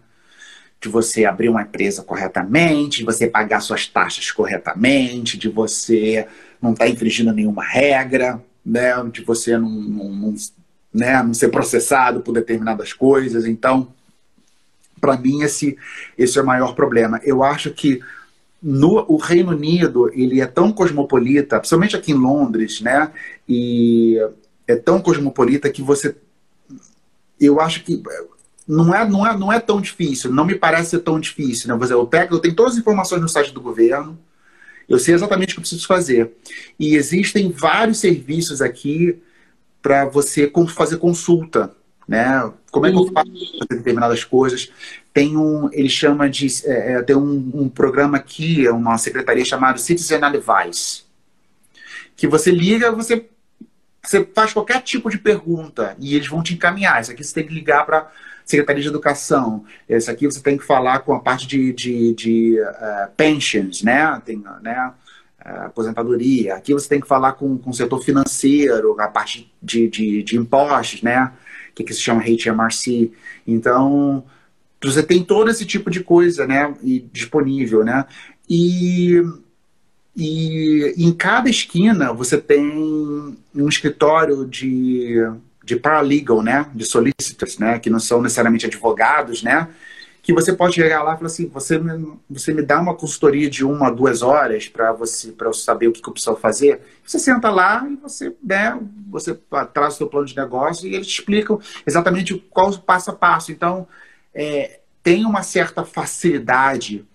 De 0.79 0.91
você 0.91 1.25
abrir 1.25 1.49
uma 1.49 1.63
empresa 1.63 2.03
corretamente, 2.03 2.99
de 2.99 3.05
você 3.05 3.27
pagar 3.27 3.61
suas 3.61 3.87
taxas 3.87 4.31
corretamente, 4.31 5.39
de 5.39 5.49
você 5.49 6.29
não 6.61 6.73
estar 6.73 6.85
tá 6.85 6.91
infringindo 6.91 7.33
nenhuma 7.33 7.65
regra, 7.65 8.43
né? 8.65 8.93
De 9.11 9.25
você 9.25 9.57
não, 9.57 9.71
não, 9.71 10.09
não, 10.11 10.35
né? 10.93 11.23
não 11.23 11.33
ser 11.33 11.49
processado 11.49 12.21
por 12.21 12.33
determinadas 12.33 12.93
coisas. 12.93 13.47
Então, 13.47 13.96
para 15.07 15.17
mim, 15.17 15.43
esse, 15.43 15.79
esse 16.19 16.39
é 16.39 16.43
o 16.43 16.47
maior 16.47 16.75
problema. 16.75 17.21
Eu 17.23 17.43
acho 17.43 17.71
que 17.71 18.01
no 18.61 19.05
o 19.09 19.17
Reino 19.17 19.53
Unido 19.53 20.11
ele 20.13 20.41
é 20.41 20.47
tão 20.47 20.73
cosmopolita, 20.73 21.59
principalmente 21.59 21.95
aqui 21.95 22.13
em 22.13 22.17
Londres, 22.17 22.81
né? 22.81 23.13
E 23.49 24.19
é 24.67 24.75
tão 24.75 25.01
cosmopolita 25.01 25.71
que 25.71 25.83
você, 25.83 26.17
eu 27.41 27.61
acho 27.61 27.85
que 27.85 28.03
não 28.67 28.93
é, 28.93 29.09
não 29.09 29.27
é, 29.27 29.39
não 29.39 29.53
é 29.53 29.61
tão 29.61 29.81
difícil. 29.81 30.33
Não 30.33 30.45
me 30.45 30.57
parece 30.57 30.91
ser 30.91 31.01
tão 31.01 31.21
difícil, 31.21 31.69
né? 31.69 31.87
Eu 31.89 32.07
pego, 32.07 32.35
eu 32.35 32.41
tenho 32.41 32.57
todas 32.57 32.73
as 32.73 32.79
informações 32.79 33.23
no 33.23 33.29
site 33.29 33.53
do 33.53 33.61
governo. 33.61 34.19
Eu 34.89 34.99
sei 34.99 35.15
exatamente 35.15 35.51
o 35.51 35.55
que 35.55 35.59
eu 35.59 35.63
preciso 35.63 35.87
fazer. 35.87 36.33
E 36.79 36.97
existem 36.97 37.51
vários 37.51 37.99
serviços 37.99 38.61
aqui 38.61 39.21
para 39.81 40.05
você 40.07 40.51
fazer 40.69 40.97
consulta 40.97 41.73
né? 42.07 42.53
Como 42.71 42.87
é 42.87 42.91
que 42.91 42.99
eu 42.99 43.11
faço 43.13 43.31
determinadas 43.69 44.23
coisas? 44.25 44.71
Tem 45.13 45.37
um, 45.37 45.69
ele 45.73 45.89
chama 45.89 46.29
de, 46.29 46.47
é, 46.65 46.93
é, 46.93 47.03
tem 47.03 47.17
um, 47.17 47.51
um, 47.55 47.69
programa 47.69 48.19
aqui, 48.19 48.69
uma 48.69 48.99
secretaria 48.99 49.45
chamada 49.45 49.79
Citizen 49.79 50.23
Advice, 50.23 51.05
que 52.15 52.27
você 52.27 52.51
liga, 52.51 52.93
você, 52.93 53.27
você 54.03 54.25
faz 54.35 54.53
qualquer 54.53 54.83
tipo 54.83 55.11
de 55.11 55.19
pergunta 55.19 55.97
e 55.99 56.15
eles 56.15 56.29
vão 56.29 56.43
te 56.43 56.55
encaminhar. 56.55 57.01
Isso 57.01 57.11
aqui 57.11 57.25
você 57.25 57.35
tem 57.35 57.47
que 57.47 57.55
ligar 57.55 57.85
para 57.85 58.11
Secretaria 58.45 58.83
de 58.83 58.89
Educação. 58.89 59.65
Esse 59.89 60.11
aqui 60.11 60.25
você 60.27 60.41
tem 60.41 60.57
que 60.57 60.65
falar 60.65 61.01
com 61.01 61.13
a 61.13 61.21
parte 61.21 61.47
de, 61.49 61.73
de, 61.73 62.15
de 62.15 62.61
uh, 62.61 63.11
pensions, 63.17 63.83
né? 63.83 64.23
Tem, 64.25 64.43
né? 64.63 64.93
Aposentadoria. 65.41 66.55
Aqui 66.57 66.73
você 66.73 66.89
tem 66.89 67.01
que 67.01 67.07
falar 67.07 67.33
com, 67.33 67.57
com 67.57 67.71
o 67.71 67.75
setor 67.75 68.03
financeiro, 68.03 69.01
a 69.01 69.07
parte 69.07 69.53
de, 69.63 69.89
de, 69.89 70.23
de 70.23 70.37
impostos, 70.37 71.03
né? 71.03 71.33
Que, 71.77 71.85
que 71.85 71.93
se 71.93 72.01
chama 72.01 72.23
HMRC. 72.23 73.13
Então, 73.47 74.25
você 74.83 75.03
tem 75.03 75.23
todo 75.23 75.51
esse 75.51 75.67
tipo 75.67 75.91
de 75.91 76.03
coisa, 76.03 76.47
né, 76.47 76.75
e, 76.83 77.01
disponível, 77.13 77.85
né? 77.85 78.07
E, 78.49 79.23
e 80.17 80.95
em 80.97 81.13
cada 81.13 81.51
esquina 81.51 82.13
você 82.13 82.39
tem 82.39 83.37
um 83.55 83.69
escritório 83.69 84.47
de, 84.47 85.17
de 85.63 85.77
paralegal, 85.77 86.43
né, 86.43 86.67
de 86.75 86.85
solicitors, 86.85 87.59
né, 87.59 87.79
que 87.79 87.91
não 87.91 88.01
são 88.01 88.23
necessariamente 88.23 88.67
advogados, 88.67 89.43
né, 89.43 89.69
que 90.27 90.33
você 90.33 90.53
pode 90.53 90.75
chegar 90.75 91.05
lá 91.05 91.15
e 91.15 91.17
falar 91.19 91.27
assim, 91.29 91.47
você 91.47 91.79
me, 91.79 92.19
você 92.29 92.53
me 92.53 92.61
dá 92.61 92.81
uma 92.81 92.97
consultoria 92.97 93.49
de 93.49 93.65
uma, 93.65 93.93
duas 93.93 94.23
horas 94.23 94.67
para 94.67 94.93
você 94.93 95.31
para 95.31 95.47
eu 95.47 95.53
saber 95.53 95.87
o 95.87 95.93
que, 95.93 96.03
que 96.03 96.09
eu 96.09 96.13
preciso 96.13 96.35
fazer. 96.35 96.81
Você 97.07 97.17
senta 97.17 97.49
lá 97.49 97.87
e 97.89 97.95
você, 97.95 98.35
né, 98.43 98.77
você 99.09 99.39
traz 99.73 99.95
o 99.95 99.97
seu 99.99 100.09
plano 100.09 100.27
de 100.27 100.35
negócio 100.35 100.89
e 100.89 100.97
eles 100.97 101.07
te 101.07 101.21
explicam 101.21 101.61
exatamente 101.87 102.35
qual 102.51 102.71
o 102.71 102.79
passo 102.81 103.13
a 103.13 103.15
passo. 103.15 103.53
Então, 103.53 103.87
é, 104.35 104.81
tem 105.01 105.25
uma 105.25 105.45
certa 105.45 105.85
facilidade 105.85 107.07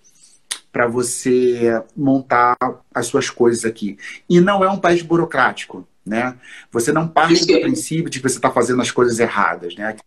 para 0.71 0.87
você 0.87 1.83
montar 1.93 2.55
as 2.95 3.07
suas 3.07 3.29
coisas 3.29 3.65
aqui. 3.65 3.97
E 4.29 4.39
não 4.39 4.63
é 4.63 4.69
um 4.69 4.79
país 4.79 5.01
burocrático, 5.01 5.85
né? 6.05 6.37
Você 6.71 6.93
não 6.93 7.09
parte 7.09 7.45
do 7.45 7.59
princípio 7.59 8.09
de 8.09 8.21
que 8.21 8.29
você 8.29 8.37
está 8.37 8.49
fazendo 8.49 8.81
as 8.81 8.89
coisas 8.89 9.19
erradas, 9.19 9.75
né? 9.75 9.97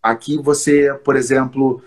Aqui 0.00 0.40
você, 0.40 0.94
por 1.02 1.16
exemplo, 1.16 1.82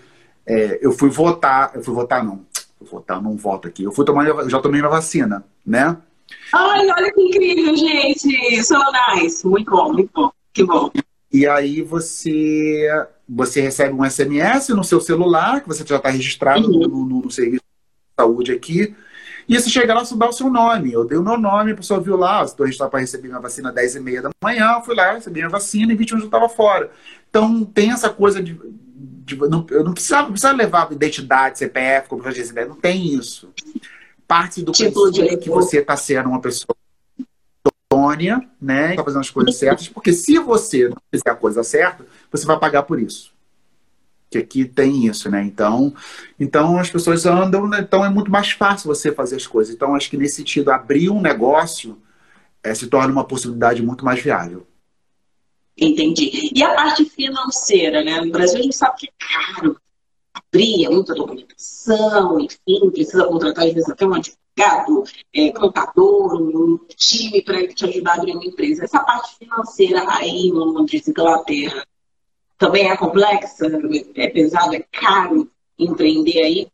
é, 0.46 0.78
eu 0.82 0.92
fui 0.92 1.10
votar, 1.10 1.72
eu 1.74 1.82
fui 1.82 1.94
votar 1.94 2.24
não, 2.24 2.44
eu 2.80 2.86
votar 2.86 3.22
não 3.22 3.36
voto 3.36 3.68
aqui, 3.68 3.84
eu 3.84 3.92
fui 3.92 4.04
tomar, 4.04 4.26
eu 4.26 4.48
já 4.48 4.60
tomei 4.60 4.80
minha 4.80 4.90
vacina, 4.90 5.44
né? 5.64 5.96
Ai, 6.52 6.88
olha 6.90 7.12
que 7.12 7.20
incrível, 7.20 7.76
gente, 7.76 8.62
so 8.62 8.78
nice, 9.14 9.46
muito 9.46 9.70
bom, 9.70 9.92
muito 9.92 10.10
bom, 10.14 10.30
que 10.52 10.64
bom. 10.64 10.90
E 11.32 11.46
aí 11.46 11.82
você 11.82 12.88
você 13.32 13.60
recebe 13.60 13.94
um 13.94 14.04
SMS 14.04 14.70
no 14.70 14.82
seu 14.82 15.00
celular, 15.00 15.60
que 15.60 15.68
você 15.68 15.84
já 15.86 15.96
está 15.96 16.10
registrado 16.10 16.66
uhum. 16.66 16.80
no, 16.80 17.04
no, 17.04 17.22
no, 17.22 17.30
serviço 17.30 17.62
de 17.62 18.22
saúde 18.22 18.50
aqui, 18.50 18.94
e 19.48 19.58
você 19.58 19.70
chega 19.70 19.94
lá 19.94 20.02
e 20.02 20.16
dá 20.16 20.28
o 20.28 20.32
seu 20.32 20.50
nome. 20.50 20.92
Eu 20.92 21.04
dei 21.04 21.16
o 21.16 21.22
meu 21.22 21.38
nome, 21.38 21.70
a 21.70 21.76
pessoa 21.76 22.00
viu 22.00 22.16
lá, 22.16 22.42
estou 22.42 22.66
registrado 22.66 22.90
para 22.90 23.00
receber 23.00 23.28
minha 23.28 23.40
vacina 23.40 23.68
às 23.68 23.74
10 23.76 23.96
e 23.96 24.00
meia 24.00 24.22
da 24.22 24.30
manhã, 24.42 24.80
fui 24.80 24.96
lá, 24.96 25.12
recebi 25.12 25.38
minha 25.38 25.48
vacina 25.48 25.92
e 25.92 25.96
20 25.96 26.10
minutos 26.10 26.24
eu 26.24 26.36
estava 26.36 26.48
fora. 26.48 26.90
Então 27.28 27.64
tem 27.64 27.92
essa 27.92 28.10
coisa 28.10 28.42
de. 28.42 28.58
De 29.20 29.36
não, 29.36 29.66
eu 29.70 29.84
não 29.84 29.92
precisava, 29.92 30.22
não 30.22 30.32
precisava 30.32 30.56
levar 30.56 30.90
identidade, 30.92 31.58
CPF, 31.58 32.08
como 32.08 32.26
eu 32.26 32.32
já 32.32 32.66
não 32.66 32.74
tem 32.74 33.14
isso. 33.14 33.50
Parte 34.26 34.62
do 34.62 34.72
tipo 34.72 35.02
princípio 35.02 35.38
que 35.38 35.50
você 35.50 35.78
está 35.78 35.96
sendo 35.96 36.30
uma 36.30 36.40
pessoa 36.40 36.74
idônea, 37.92 38.48
né? 38.60 38.90
Está 38.90 39.04
fazendo 39.04 39.20
as 39.20 39.30
coisas 39.30 39.56
certas, 39.56 39.88
porque 39.88 40.12
se 40.12 40.38
você 40.38 40.88
não 40.88 40.96
fizer 41.10 41.30
a 41.30 41.34
coisa 41.34 41.62
certa, 41.62 42.06
você 42.30 42.46
vai 42.46 42.58
pagar 42.58 42.84
por 42.84 43.00
isso. 43.00 43.32
Que 44.30 44.38
aqui 44.38 44.64
tem 44.64 45.06
isso, 45.06 45.28
né? 45.28 45.42
Então, 45.42 45.92
então 46.38 46.78
as 46.78 46.88
pessoas 46.88 47.26
andam, 47.26 47.68
né? 47.68 47.80
então 47.80 48.04
é 48.04 48.08
muito 48.08 48.30
mais 48.30 48.52
fácil 48.52 48.86
você 48.86 49.12
fazer 49.12 49.36
as 49.36 49.46
coisas. 49.46 49.74
Então, 49.74 49.94
acho 49.94 50.08
que 50.08 50.16
nesse 50.16 50.36
sentido, 50.36 50.70
abrir 50.70 51.10
um 51.10 51.20
negócio 51.20 51.98
é, 52.62 52.72
se 52.74 52.86
torna 52.86 53.12
uma 53.12 53.24
possibilidade 53.24 53.82
muito 53.82 54.04
mais 54.04 54.20
viável. 54.22 54.66
Entendi. 55.76 56.50
E 56.54 56.62
a 56.62 56.74
parte 56.74 57.04
financeira, 57.04 58.04
né? 58.04 58.20
No 58.20 58.30
Brasil 58.30 58.58
a 58.58 58.62
gente 58.62 58.76
sabe 58.76 58.98
que 58.98 59.06
é 59.06 59.12
caro 59.18 59.76
abrir, 60.34 60.86
é 60.86 60.88
muita 60.88 61.14
documentação, 61.14 62.40
enfim, 62.40 62.90
precisa 62.90 63.26
contratar 63.26 63.66
às 63.66 63.72
vezes 63.72 63.88
até 63.88 64.06
um 64.06 64.14
advogado, 64.14 65.04
é, 65.34 65.50
contador, 65.52 66.40
um 66.40 66.78
time 66.96 67.42
para 67.42 67.66
te 67.68 67.84
ajudar 67.86 68.12
a 68.12 68.14
abrir 68.16 68.32
uma 68.32 68.44
empresa. 68.44 68.84
Essa 68.84 69.00
parte 69.00 69.36
financeira 69.38 70.04
aí 70.08 70.48
em 70.48 70.52
Londres, 70.52 71.08
Inglaterra, 71.08 71.86
também 72.58 72.90
é 72.90 72.96
complexa, 72.96 73.66
é 74.14 74.28
pesado, 74.28 74.74
é 74.74 74.84
caro 74.92 75.50
empreender 75.78 76.42
aí? 76.42 76.68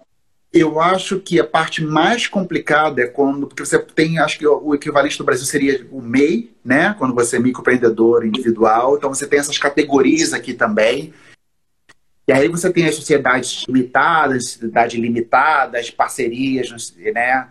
Eu 0.53 0.81
acho 0.81 1.21
que 1.21 1.39
a 1.39 1.45
parte 1.45 1.85
mais 1.85 2.27
complicada 2.27 3.03
é 3.03 3.07
quando, 3.07 3.47
porque 3.47 3.65
você 3.65 3.79
tem, 3.79 4.19
acho 4.19 4.39
que 4.39 4.47
o 4.47 4.75
equivalente 4.75 5.19
do 5.19 5.25
Brasil 5.25 5.45
seria 5.45 5.87
o 5.91 6.01
MEI, 6.01 6.51
né? 6.65 6.95
Quando 6.99 7.15
você 7.15 7.37
é 7.37 7.41
microempreendedor 7.41 8.25
individual, 8.25 8.97
então 8.97 9.13
você 9.13 9.27
tem 9.27 9.39
essas 9.39 9.59
categorias 9.59 10.33
aqui 10.33 10.55
também. 10.55 11.13
E 12.29 12.33
aí 12.33 12.49
você 12.49 12.73
tem 12.73 12.87
as 12.87 12.95
sociedades 12.95 13.65
limitadas, 13.69 14.51
sociedade 14.51 15.01
limitada, 15.01 15.79
as 15.79 15.91
parcerias, 15.91 16.95
né? 16.97 17.49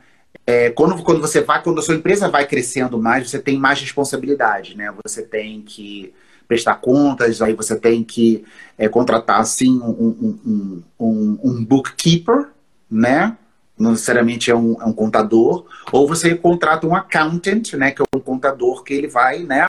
É, 0.48 0.70
quando, 0.70 1.02
quando 1.02 1.22
você 1.22 1.42
vai, 1.42 1.64
quando 1.64 1.80
a 1.80 1.82
sua 1.82 1.96
empresa 1.96 2.30
vai 2.30 2.46
crescendo 2.46 3.02
mais, 3.02 3.30
você 3.30 3.40
tem 3.40 3.58
mais 3.58 3.80
responsabilidade, 3.80 4.76
né? 4.76 4.94
Você 5.04 5.24
tem 5.24 5.62
que 5.62 6.14
prestar 6.48 6.76
contas, 6.76 7.42
aí 7.42 7.54
você 7.54 7.76
tem 7.76 8.04
que 8.04 8.46
é, 8.78 8.88
contratar, 8.88 9.40
assim, 9.40 9.80
um, 9.80 10.40
um, 10.46 10.84
um, 11.00 11.40
um, 11.44 11.66
bookkeeper, 11.66 12.50
né? 12.90 13.38
Não 13.78 13.92
necessariamente 13.92 14.50
é 14.50 14.56
um, 14.56 14.82
é 14.82 14.86
um 14.86 14.94
contador. 14.94 15.66
Ou 15.92 16.08
você 16.08 16.36
contrata 16.36 16.88
um 16.88 16.96
accountant, 16.96 17.74
né? 17.74 17.92
Que 17.92 18.02
é 18.02 18.06
um 18.16 18.20
contador 18.20 18.84
que 18.84 18.94
ele 18.94 19.08
vai, 19.08 19.44
né? 19.44 19.68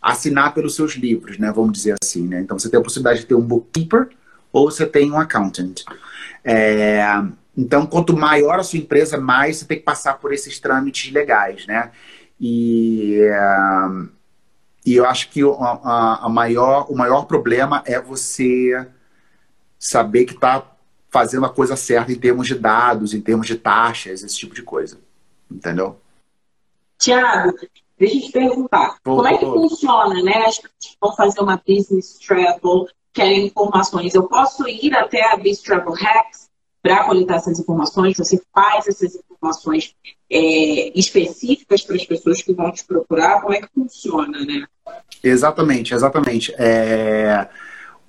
Assinar 0.00 0.54
pelos 0.54 0.74
seus 0.74 0.94
livros, 0.94 1.38
né? 1.38 1.52
Vamos 1.52 1.72
dizer 1.72 1.96
assim, 2.02 2.26
né? 2.26 2.40
Então, 2.40 2.58
você 2.58 2.70
tem 2.70 2.78
a 2.78 2.82
possibilidade 2.82 3.20
de 3.20 3.26
ter 3.26 3.34
um 3.34 3.42
bookkeeper 3.42 4.08
ou 4.52 4.70
você 4.70 4.86
tem 4.86 5.10
um 5.10 5.18
accountant. 5.18 5.82
É, 6.44 7.02
então, 7.56 7.86
quanto 7.86 8.16
maior 8.16 8.58
a 8.58 8.62
sua 8.62 8.78
empresa, 8.78 9.18
mais 9.18 9.58
você 9.58 9.64
tem 9.64 9.78
que 9.78 9.84
passar 9.84 10.14
por 10.14 10.32
esses 10.32 10.58
trâmites 10.58 11.12
legais, 11.12 11.66
né? 11.66 11.90
E, 12.40 13.20
uh, 13.20 14.08
e 14.86 14.96
eu 14.96 15.04
acho 15.04 15.28
que 15.30 15.42
a, 15.42 16.20
a, 16.24 16.28
maior, 16.28 16.90
o 16.90 16.96
maior 16.96 17.24
problema 17.26 17.82
é 17.84 18.00
você 18.00 18.86
saber 19.78 20.24
que 20.24 20.34
está 20.34 20.64
fazendo 21.10 21.46
a 21.46 21.50
coisa 21.50 21.76
certa 21.76 22.12
em 22.12 22.18
termos 22.18 22.46
de 22.46 22.54
dados, 22.54 23.12
em 23.12 23.20
termos 23.20 23.46
de 23.46 23.56
taxas, 23.56 24.22
esse 24.22 24.36
tipo 24.36 24.54
de 24.54 24.62
coisa. 24.62 24.98
Entendeu? 25.50 25.98
Tiago, 26.98 27.52
deixa 27.98 28.16
eu 28.16 28.22
te 28.22 28.32
perguntar. 28.32 28.96
Pô, 29.02 29.16
como 29.16 29.28
é 29.28 29.36
que 29.36 29.44
funciona, 29.44 30.22
né? 30.22 30.44
As 30.46 30.58
pessoas 30.58 30.96
vão 31.00 31.16
fazer 31.16 31.40
uma 31.40 31.60
business 31.66 32.18
travel, 32.18 32.88
querem 33.12 33.46
informações. 33.46 34.14
Eu 34.14 34.24
posso 34.24 34.68
ir 34.68 34.94
até 34.94 35.32
a 35.32 35.36
Business 35.36 35.62
Travel 35.62 35.92
Hacks 35.92 36.50
para 36.82 37.04
coletar 37.04 37.36
essas 37.36 37.58
informações, 37.58 38.16
você 38.16 38.40
faz 38.54 38.86
essas 38.86 39.14
informações 39.14 39.94
é, 40.30 40.98
específicas 40.98 41.82
para 41.82 41.96
as 41.96 42.06
pessoas 42.06 42.42
que 42.42 42.54
vão 42.54 42.72
te 42.72 42.84
procurar, 42.84 43.42
como 43.42 43.52
é 43.52 43.60
que 43.60 43.68
funciona, 43.74 44.38
né? 44.44 44.64
Exatamente, 45.22 45.92
exatamente. 45.92 46.54
É, 46.56 47.48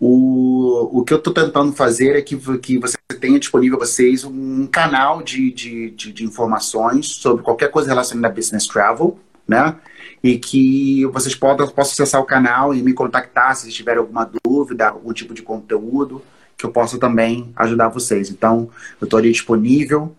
o, 0.03 0.99
o 0.99 1.03
que 1.03 1.13
eu 1.13 1.19
estou 1.19 1.31
tentando 1.31 1.71
fazer 1.73 2.15
é 2.15 2.23
que, 2.23 2.35
que 2.57 2.79
você 2.79 2.97
tenha 3.19 3.39
disponível 3.39 3.77
a 3.77 3.85
vocês 3.85 4.23
um 4.23 4.65
canal 4.65 5.21
de, 5.21 5.51
de, 5.51 5.91
de, 5.91 6.11
de 6.11 6.25
informações 6.25 7.05
sobre 7.05 7.43
qualquer 7.43 7.69
coisa 7.69 7.89
relacionada 7.89 8.33
a 8.33 8.35
business 8.35 8.65
travel, 8.65 9.19
né? 9.47 9.75
E 10.23 10.39
que 10.39 11.05
vocês 11.05 11.35
possam, 11.35 11.67
possam 11.67 11.91
acessar 11.91 12.19
o 12.19 12.25
canal 12.25 12.73
e 12.73 12.81
me 12.81 12.93
contactar 12.93 13.55
se 13.55 13.69
tiverem 13.69 13.99
alguma 13.99 14.27
dúvida, 14.43 14.89
algum 14.89 15.13
tipo 15.13 15.35
de 15.35 15.43
conteúdo 15.43 16.23
que 16.57 16.65
eu 16.65 16.71
possa 16.71 16.97
também 16.97 17.51
ajudar 17.55 17.89
vocês. 17.89 18.31
Então, 18.31 18.71
eu 18.99 19.05
estou 19.05 19.19
ali 19.19 19.31
disponível 19.31 20.15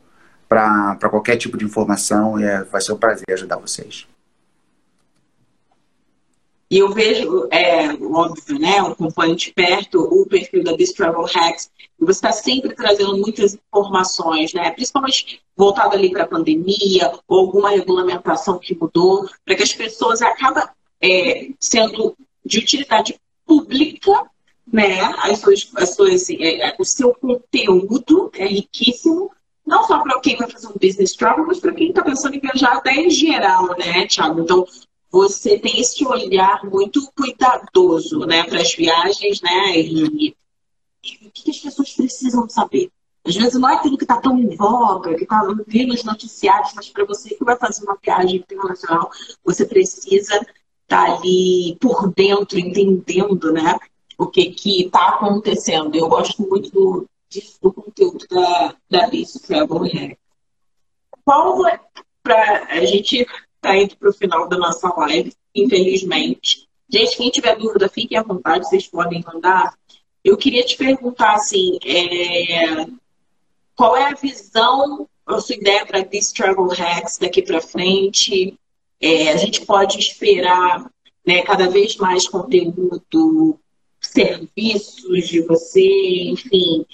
para 0.49 0.97
qualquer 1.11 1.37
tipo 1.37 1.57
de 1.57 1.65
informação 1.65 2.39
e 2.39 2.45
é, 2.45 2.63
vai 2.63 2.81
ser 2.81 2.93
um 2.93 2.99
prazer 2.99 3.25
ajudar 3.33 3.57
vocês. 3.57 4.07
E 6.73 6.79
eu 6.79 6.89
vejo, 6.89 7.49
é 7.51 7.93
óbvio, 8.03 8.59
né? 8.59 8.79
Eu 8.79 8.87
acompanho 8.87 9.37
de 9.37 9.53
perto 9.53 10.01
o 10.01 10.25
perfil 10.25 10.65
da 10.65 10.75
This 10.75 10.95
Travel 10.95 11.27
Hacks. 11.27 11.71
E 12.01 12.03
você 12.03 12.13
está 12.13 12.33
sempre 12.33 12.75
trazendo 12.75 13.19
muitas 13.19 13.55
informações, 13.55 14.55
né? 14.55 14.71
Principalmente 14.71 15.43
voltado 15.55 15.95
ali 15.95 16.11
para 16.11 16.25
a 16.25 16.27
pandemia 16.27 17.13
ou 17.29 17.41
alguma 17.41 17.69
regulamentação 17.69 18.59
que 18.59 18.75
mudou, 18.75 19.29
para 19.45 19.55
que 19.55 19.63
as 19.63 19.75
pessoas 19.75 20.23
acabem 20.23 20.65
é, 21.03 21.51
sendo 21.61 22.17
de 22.43 22.61
utilidade 22.61 23.21
pública 23.45 24.31
né? 24.73 25.01
As 25.19 25.41
suas, 25.41 25.71
as 25.77 25.95
suas, 25.95 26.31
é, 26.31 26.75
o 26.79 26.85
seu 26.87 27.15
conteúdo 27.15 28.31
é 28.35 28.47
riquíssimo, 28.47 29.31
não 29.67 29.87
só 29.87 30.01
para 30.01 30.19
quem 30.21 30.37
vai 30.37 30.51
fazer 30.51 30.69
um 30.69 30.79
business 30.81 31.15
travel, 31.15 31.47
mas 31.47 31.61
para 31.61 31.75
quem 31.75 31.91
está 31.91 32.03
pensando 32.03 32.35
em 32.35 32.41
viajar 32.41 32.79
até 32.79 32.95
em 32.95 33.11
geral, 33.11 33.77
né, 33.79 34.07
Thiago? 34.07 34.41
Então, 34.41 34.67
você 35.13 35.59
tem 35.59 35.79
esse 35.81 36.05
olhar 36.07 36.65
muito 36.65 37.07
cuidadoso, 37.13 38.21
né, 38.21 38.45
para 38.45 38.63
as 38.63 38.75
viagens, 38.75 39.43
né? 39.43 39.79
E, 39.79 40.35
e, 41.05 41.27
o 41.27 41.31
que 41.31 41.51
as 41.51 41.59
pessoas 41.59 41.93
precisam 41.93 42.49
saber? 42.49 42.91
Às 43.25 43.37
vezes 43.37 43.55
não 43.55 43.69
é 43.69 43.75
aquilo 43.75 43.99
que 43.99 44.05
está 44.05 44.21
tão 44.21 44.39
em 44.39 44.57
voga, 44.57 45.15
que 45.15 45.25
está 45.25 45.45
nos 45.45 46.05
noticiários, 46.05 46.73
mas 46.75 46.89
para 46.89 47.05
você 47.05 47.35
que 47.35 47.45
vai 47.45 47.57
fazer 47.57 47.85
uma 47.85 47.99
viagem 48.03 48.37
internacional, 48.37 49.11
você 49.45 49.65
precisa 49.65 50.35
estar 50.35 50.49
tá 50.89 51.17
ali 51.17 51.77
por 51.81 52.13
dentro, 52.13 52.59
entendendo, 52.59 53.53
né? 53.53 53.79
o 54.23 54.27
que 54.27 54.55
está 54.67 55.09
acontecendo. 55.09 55.95
Eu 55.95 56.09
gosto 56.09 56.43
muito 56.43 56.71
do, 56.71 57.07
do 57.61 57.73
conteúdo 57.73 58.27
da, 58.31 58.75
da 58.89 59.05
Alice 59.05 59.41
Travel 59.41 59.79
Hack. 59.79 60.19
Qual 61.25 61.63
para 62.23 62.67
a 62.69 62.85
gente 62.85 63.27
está 63.63 63.77
indo 63.77 63.97
para 63.97 64.11
o 64.11 64.13
final 64.13 64.49
da 64.49 64.59
nossa 64.59 64.93
live, 64.97 65.33
infelizmente. 65.55 66.69
Gente, 66.91 67.17
quem 67.17 67.31
tiver 67.31 67.57
dúvida, 67.57 67.89
fiquem 67.89 68.19
à 68.19 68.23
vontade, 68.23 68.69
vocês 68.69 68.89
podem 68.89 69.25
mandar. 69.25 69.73
Eu 70.25 70.37
queria 70.37 70.65
te 70.65 70.77
perguntar 70.77 71.35
assim, 71.35 71.79
é, 71.85 72.87
qual 73.77 73.97
é 73.97 74.07
a 74.07 74.15
visão, 74.15 75.09
a 75.25 75.41
sua 75.41 75.55
ideia 75.55 75.87
para 75.87 76.05
This 76.05 76.33
Travel 76.33 76.67
Hacks 76.67 77.19
daqui 77.19 77.41
para 77.41 77.61
frente? 77.61 78.59
É, 79.01 79.31
a 79.31 79.37
gente 79.37 79.65
pode 79.65 79.99
esperar 79.99 80.91
né, 81.25 81.43
cada 81.43 81.69
vez 81.71 81.97
mais 81.97 82.29
conteúdo 82.29 83.59
serviços 84.01 85.29
de 85.29 85.41
você, 85.43 86.31
enfim. 86.31 86.85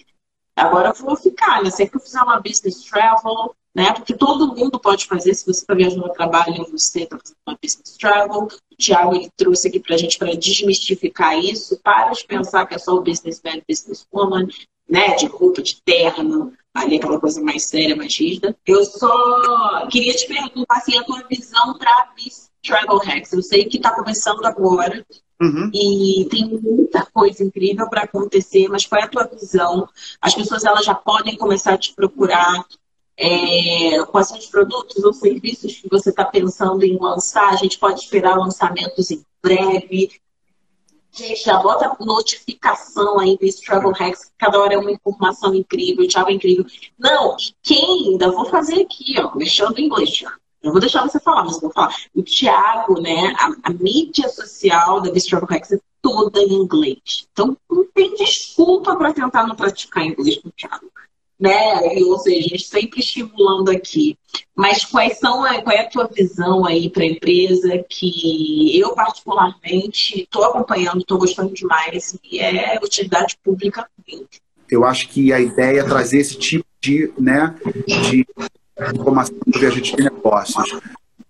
Agora 0.58 0.88
eu 0.88 1.04
vou 1.04 1.16
ficar, 1.16 1.62
né? 1.62 1.70
Sempre 1.70 1.92
que 1.92 1.96
eu 1.96 2.00
fizer 2.00 2.20
uma 2.22 2.40
business 2.40 2.84
travel, 2.84 3.54
né? 3.74 3.92
Porque 3.92 4.14
todo 4.14 4.54
mundo 4.54 4.78
pode 4.78 5.06
fazer, 5.06 5.34
se 5.34 5.46
você 5.46 5.60
está 5.60 5.74
viajando 5.74 6.06
no 6.06 6.12
trabalho, 6.12 6.66
você 6.70 7.02
está 7.02 7.16
fazendo 7.16 7.36
uma 7.46 7.58
business 7.62 7.96
travel. 7.96 8.48
O 8.72 8.76
Thiago 8.76 9.14
ele 9.14 9.30
trouxe 9.36 9.68
aqui 9.68 9.80
para 9.80 9.94
a 9.94 9.98
gente 9.98 10.18
para 10.18 10.34
desmistificar 10.34 11.38
isso. 11.38 11.78
Para 11.82 12.10
de 12.10 12.24
pensar 12.24 12.66
que 12.66 12.74
é 12.74 12.78
só 12.78 12.94
o 12.94 13.02
businessman, 13.02 13.62
businesswoman, 13.68 14.48
né? 14.88 15.14
De 15.16 15.26
roupa, 15.26 15.62
de 15.62 15.80
terno, 15.82 16.52
ali 16.74 16.96
aquela 16.96 17.20
coisa 17.20 17.40
mais 17.40 17.64
séria, 17.64 17.96
mais 17.96 18.16
rígida. 18.16 18.56
Eu 18.66 18.84
só 18.84 19.86
queria 19.88 20.14
te 20.14 20.26
perguntar 20.26 20.76
assim, 20.76 20.98
a 20.98 21.04
tua 21.04 21.22
visão 21.28 21.78
para 21.78 22.10
business 22.16 22.48
Travel 22.62 22.98
Hacks. 22.98 23.32
Eu 23.32 23.42
sei 23.42 23.64
que 23.64 23.76
está 23.76 23.94
começando 23.94 24.44
agora 24.44 25.04
uhum. 25.40 25.70
e 25.72 26.26
tem 26.30 26.46
muita 26.46 27.06
coisa 27.06 27.42
incrível 27.42 27.88
para 27.88 28.02
acontecer, 28.02 28.68
mas 28.68 28.86
qual 28.86 29.00
é 29.00 29.04
a 29.04 29.08
tua 29.08 29.24
visão? 29.24 29.88
As 30.20 30.34
pessoas 30.34 30.64
elas 30.64 30.84
já 30.84 30.94
podem 30.94 31.36
começar 31.36 31.74
a 31.74 31.78
te 31.78 31.94
procurar. 31.94 32.64
É, 33.20 34.04
quais 34.06 34.28
são 34.28 34.38
os 34.38 34.46
produtos 34.46 35.02
ou 35.02 35.12
serviços 35.12 35.78
que 35.78 35.88
você 35.90 36.10
está 36.10 36.24
pensando 36.24 36.84
em 36.84 36.96
lançar? 36.96 37.48
A 37.48 37.56
gente 37.56 37.76
pode 37.78 38.00
esperar 38.00 38.36
lançamentos 38.36 39.10
em 39.10 39.24
breve. 39.42 40.20
Gente, 41.10 41.42
já 41.42 41.58
bota 41.58 41.96
notificação 41.98 43.18
aí 43.18 43.36
desse 43.36 43.64
Travel 43.64 43.90
Hacks. 43.90 44.30
Cada 44.38 44.60
hora 44.60 44.74
é 44.74 44.78
uma 44.78 44.92
informação 44.92 45.52
incrível, 45.52 46.06
tchau, 46.06 46.30
incrível. 46.30 46.64
Não, 46.96 47.36
e 47.36 47.54
quem 47.60 48.12
ainda 48.12 48.30
vou 48.30 48.44
fazer 48.44 48.82
aqui, 48.82 49.14
ó, 49.18 49.34
mexendo 49.34 49.76
em 49.78 49.86
inglês. 49.86 50.22
Eu 50.68 50.72
vou 50.72 50.80
deixar 50.80 51.02
você 51.02 51.18
falar, 51.20 51.44
mas 51.44 51.60
vou 51.60 51.72
falar. 51.72 51.94
O 52.14 52.22
Thiago, 52.22 53.00
né, 53.00 53.34
a, 53.38 53.70
a 53.70 53.72
mídia 53.72 54.28
social 54.28 55.00
da 55.00 55.10
Hacks 55.10 55.72
é 55.72 55.80
toda 56.00 56.40
em 56.40 56.52
inglês. 56.52 57.26
Então, 57.32 57.56
não 57.70 57.84
tem 57.92 58.14
desculpa 58.14 58.96
para 58.96 59.12
tentar 59.12 59.46
não 59.46 59.56
praticar 59.56 60.04
inglês 60.04 60.38
com 60.38 60.48
o 60.48 60.52
Thiago 60.52 60.88
né? 61.38 61.80
Ou 62.06 62.18
seja, 62.18 62.38
a 62.38 62.42
gente 62.42 62.64
sempre 62.64 63.00
estimulando 63.00 63.70
aqui. 63.70 64.18
Mas 64.56 64.84
quais 64.84 65.18
são 65.18 65.44
a, 65.44 65.62
qual 65.62 65.76
é 65.76 65.80
a 65.80 65.88
tua 65.88 66.08
visão 66.08 66.66
aí 66.66 66.90
para 66.90 67.04
a 67.04 67.06
empresa 67.06 67.84
que 67.88 68.78
eu 68.78 68.94
particularmente 68.94 70.22
estou 70.22 70.44
acompanhando, 70.44 70.98
estou 70.98 71.18
gostando 71.18 71.54
demais 71.54 72.18
e 72.24 72.40
é 72.40 72.78
utilidade 72.82 73.38
pública. 73.42 73.88
Eu 74.68 74.84
acho 74.84 75.08
que 75.08 75.32
a 75.32 75.40
ideia 75.40 75.80
é 75.80 75.84
trazer 75.84 76.18
esse 76.18 76.36
tipo 76.36 76.66
de, 76.80 77.12
né, 77.18 77.54
de 77.86 78.26
informação 78.94 79.34
de 79.46 79.66
agente 79.66 79.96
de 79.96 80.04
negócios. 80.04 80.78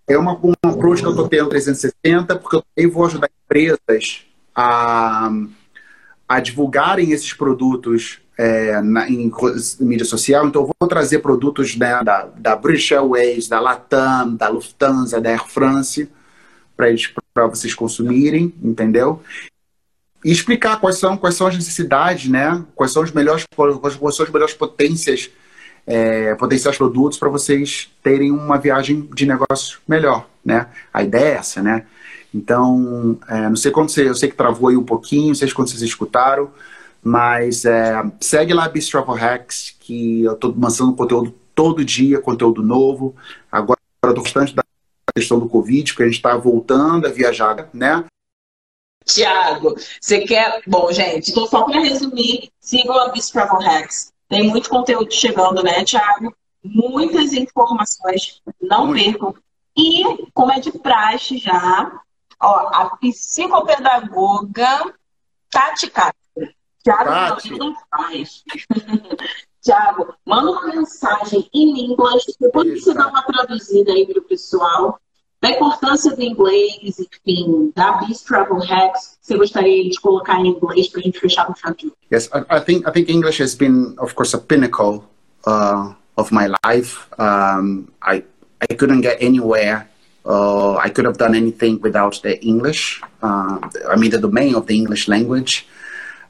É 0.07 0.17
uma, 0.17 0.33
um 0.43 0.53
approach 0.63 1.01
que 1.01 1.07
eu 1.07 1.11
estou 1.11 1.27
tendo 1.27 1.49
360, 1.49 2.35
porque 2.37 2.61
eu 2.75 2.91
vou 2.91 3.05
ajudar 3.05 3.29
empresas 3.45 4.25
a, 4.55 5.31
a 6.27 6.39
divulgarem 6.39 7.11
esses 7.11 7.33
produtos 7.33 8.19
é, 8.37 8.81
na, 8.81 9.09
em, 9.09 9.27
em, 9.27 9.85
mídia 9.85 10.05
social, 10.05 10.47
então 10.47 10.61
eu 10.61 10.71
vou 10.79 10.87
trazer 10.87 11.19
produtos 11.19 11.75
né, 11.75 12.01
da, 12.03 12.29
da 12.37 12.55
British 12.55 12.91
Airways, 12.91 13.47
da 13.47 13.59
Latam, 13.59 14.35
da 14.35 14.47
Lufthansa, 14.47 15.19
da 15.19 15.29
Air 15.29 15.45
France, 15.45 16.09
para 17.33 17.47
vocês 17.47 17.75
consumirem, 17.75 18.53
entendeu? 18.63 19.21
E 20.23 20.31
explicar 20.31 20.79
quais 20.79 20.97
são, 20.97 21.17
quais 21.17 21.35
são 21.35 21.47
as 21.47 21.55
necessidades, 21.55 22.29
né? 22.29 22.63
Quais 22.75 22.91
são 22.91 23.03
os 23.03 23.11
melhores, 23.11 23.45
quais 23.55 24.15
são 24.15 24.25
as 24.25 24.31
melhores 24.31 24.53
potências, 24.53 25.29
é, 25.89 26.35
potenciais 26.35 26.77
produtos 26.77 27.17
para 27.17 27.29
vocês 27.29 27.89
terem 28.03 28.31
uma 28.31 28.59
viagem 28.59 29.09
de 29.11 29.25
negócio 29.25 29.79
melhor, 29.87 30.29
né? 30.45 30.67
A 30.93 31.01
ideia 31.01 31.33
é 31.33 31.37
essa, 31.37 31.63
né? 31.63 31.87
Então, 32.31 33.17
é, 33.27 33.49
não 33.49 33.55
sei 33.55 33.71
quando 33.71 33.89
você, 33.89 34.07
eu 34.07 34.13
sei 34.13 34.29
que 34.29 34.35
travou 34.35 34.69
aí 34.69 34.77
um 34.77 34.83
pouquinho, 34.83 35.29
não 35.29 35.35
sei 35.35 35.51
quando 35.51 35.67
vocês 35.67 35.81
escutaram, 35.81 36.51
mas 37.01 37.65
é, 37.65 38.03
segue 38.21 38.53
lá 38.53 38.69
Beast 38.69 38.91
Travel 38.91 39.15
Hacks, 39.15 39.75
que 39.79 40.21
eu 40.23 40.33
estou 40.33 40.55
lançando 40.55 40.93
conteúdo 40.93 41.33
todo 41.55 41.83
dia, 41.83 42.21
conteúdo 42.21 42.61
novo. 42.61 43.15
Agora 43.51 43.79
estou 44.05 44.23
bastante 44.23 44.53
da 44.53 44.63
questão 45.15 45.39
do 45.39 45.49
Covid, 45.49 45.91
porque 45.91 46.03
a 46.03 46.05
gente 46.05 46.17
está 46.17 46.37
voltando 46.37 47.07
a 47.07 47.09
viajar, 47.09 47.67
né? 47.73 48.05
Tiago, 49.05 49.75
você 49.99 50.19
quer. 50.19 50.61
Bom, 50.67 50.91
gente, 50.91 51.31
então 51.31 51.47
só 51.47 51.63
para 51.63 51.79
resumir, 51.79 52.51
sigam 52.59 52.95
a 52.95 53.09
Beast 53.09 53.31
Travel 53.31 53.59
Hacks. 53.59 54.13
Tem 54.29 54.47
muito 54.47 54.69
conteúdo 54.69 55.11
chegando, 55.11 55.61
né, 55.63 55.83
Tiago? 55.83 56.33
Muitas 56.63 57.33
informações, 57.33 58.41
não 58.61 58.87
muito. 58.87 59.03
percam. 59.03 59.33
E, 59.75 60.03
como 60.33 60.51
é 60.51 60.59
de 60.59 60.71
praxe 60.71 61.37
já, 61.37 61.99
ó, 62.39 62.69
a 62.73 62.97
psicopedagoga 62.97 64.93
Tati 65.49 65.89
Castro 65.89 66.19
Tiago, 66.83 67.75
faz. 67.89 68.43
Tiago, 69.61 70.15
manda 70.25 70.51
uma 70.51 70.67
mensagem 70.67 71.49
em 71.53 71.91
inglês, 71.91 72.23
depois 72.39 72.81
você 72.81 72.93
dá 72.93 73.07
uma 73.07 73.21
traduzida 73.23 73.91
aí 73.91 74.07
para 74.07 74.19
o 74.19 74.23
pessoal, 74.23 74.99
da 75.41 75.51
importância 75.51 76.15
do 76.15 76.21
inglês, 76.21 76.99
enfim, 76.99 77.71
da 77.75 77.93
Beast 77.93 78.25
Travel 78.25 78.59
Hacks, 78.59 79.17
você 79.21 79.37
gostaria 79.37 79.89
de 79.89 79.99
colocar 80.01 80.39
em 80.39 80.49
inglês 80.49 80.89
para 80.89 80.99
a 80.99 81.03
gente 81.03 81.19
fechar 81.19 81.45
com 81.45 81.55
chave 81.55 81.93
Yes, 82.11 82.29
I, 82.33 82.57
I, 82.57 82.59
think 82.59 82.87
I 82.87 82.91
think 82.91 83.11
English 83.11 83.41
has 83.41 83.55
been, 83.55 83.95
of 83.99 84.13
course, 84.15 84.35
a 84.35 84.39
pinnacle 84.39 85.03
uh, 85.45 85.93
of 86.17 86.33
my 86.33 86.47
life. 86.65 87.07
Um, 87.17 87.87
I 88.01 88.23
I 88.61 88.75
couldn't 88.75 89.01
get 89.01 89.21
anywhere. 89.21 89.87
Uh, 90.25 90.75
I 90.75 90.89
could 90.89 91.05
have 91.05 91.17
done 91.17 91.33
anything 91.33 91.79
without 91.81 92.21
the 92.21 92.37
English. 92.43 93.01
Uh, 93.23 93.59
I 93.89 93.95
mean, 93.95 94.11
the 94.11 94.19
domain 94.19 94.55
of 94.55 94.67
the 94.67 94.75
English 94.75 95.07
language. 95.07 95.65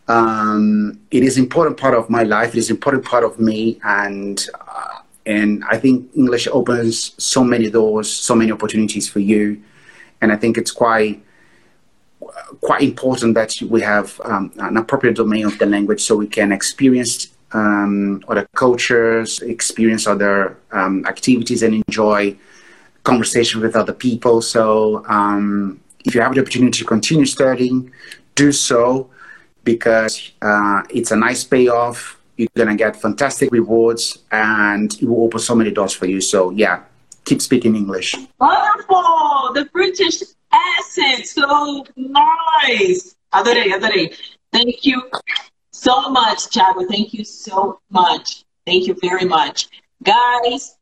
um, 0.10 1.00
it 1.12 1.24
is 1.24 1.38
important 1.38 1.78
part 1.78 1.94
of 1.94 2.10
my 2.10 2.24
life. 2.24 2.56
It 2.56 2.58
is 2.58 2.70
important 2.70 3.06
part 3.06 3.24
of 3.24 3.40
me, 3.40 3.80
and 3.84 4.44
uh, 4.60 4.99
and 5.26 5.64
I 5.70 5.78
think 5.78 6.10
English 6.16 6.48
opens 6.48 7.14
so 7.18 7.44
many 7.44 7.70
doors, 7.70 8.12
so 8.12 8.36
many 8.36 8.52
opportunities 8.52 9.10
for 9.10 9.20
you, 9.20 9.62
and 10.22 10.32
I 10.32 10.36
think 10.36 10.58
it's 10.58 10.72
quite 10.72 11.24
quite 12.62 12.82
important 12.82 13.34
that 13.36 13.56
we 13.70 13.82
have 13.82 14.20
um, 14.26 14.52
an 14.58 14.78
appropriate 14.78 15.16
domain 15.16 15.46
of 15.46 15.58
the 15.58 15.66
language 15.66 16.02
so 16.02 16.16
we 16.16 16.28
can 16.28 16.52
experience 16.52 17.30
um, 17.54 18.24
other 18.28 18.48
cultures, 18.56 19.40
experience 19.42 20.06
other 20.08 20.58
um, 20.72 21.06
activities, 21.06 21.64
and 21.64 21.74
enjoy 21.88 22.36
conversation 23.04 23.62
with 23.62 23.76
other 23.76 23.94
people. 23.94 24.42
So 24.42 25.06
um, 25.08 25.80
if 26.06 26.14
you 26.14 26.22
have 26.22 26.34
the 26.36 26.42
opportunity 26.42 26.80
to 26.80 26.86
continue 26.86 27.26
studying, 27.26 27.92
do 28.36 28.52
so 28.52 29.10
because 29.64 30.32
uh, 30.42 30.84
it's 30.90 31.12
a 31.12 31.16
nice 31.16 31.44
payoff. 31.44 32.19
You're 32.40 32.48
gonna 32.56 32.78
get 32.78 32.96
fantastic 32.96 33.52
rewards, 33.52 34.20
and 34.32 34.94
it 34.94 35.04
will 35.04 35.26
open 35.26 35.42
so 35.42 35.54
many 35.54 35.72
doors 35.72 35.94
for 35.94 36.06
you. 36.06 36.22
So 36.22 36.52
yeah, 36.52 36.84
keep 37.26 37.42
speaking 37.42 37.76
English. 37.76 38.16
Wonderful, 38.40 39.52
the 39.54 39.66
British 39.74 40.24
accent, 40.50 41.28
so 41.28 41.84
nice. 41.98 43.18
Adorei, 43.34 43.74
adorei. 43.74 44.16
Thank 44.54 44.86
you 44.86 45.04
so 45.72 46.10
much, 46.10 46.48
Thiago. 46.48 46.88
Thank 46.88 47.14
you 47.14 47.26
so 47.26 47.82
much. 47.90 48.46
Thank 48.66 48.88
you 48.88 48.96
very 49.02 49.26
much, 49.26 49.68
guys. 50.02 50.78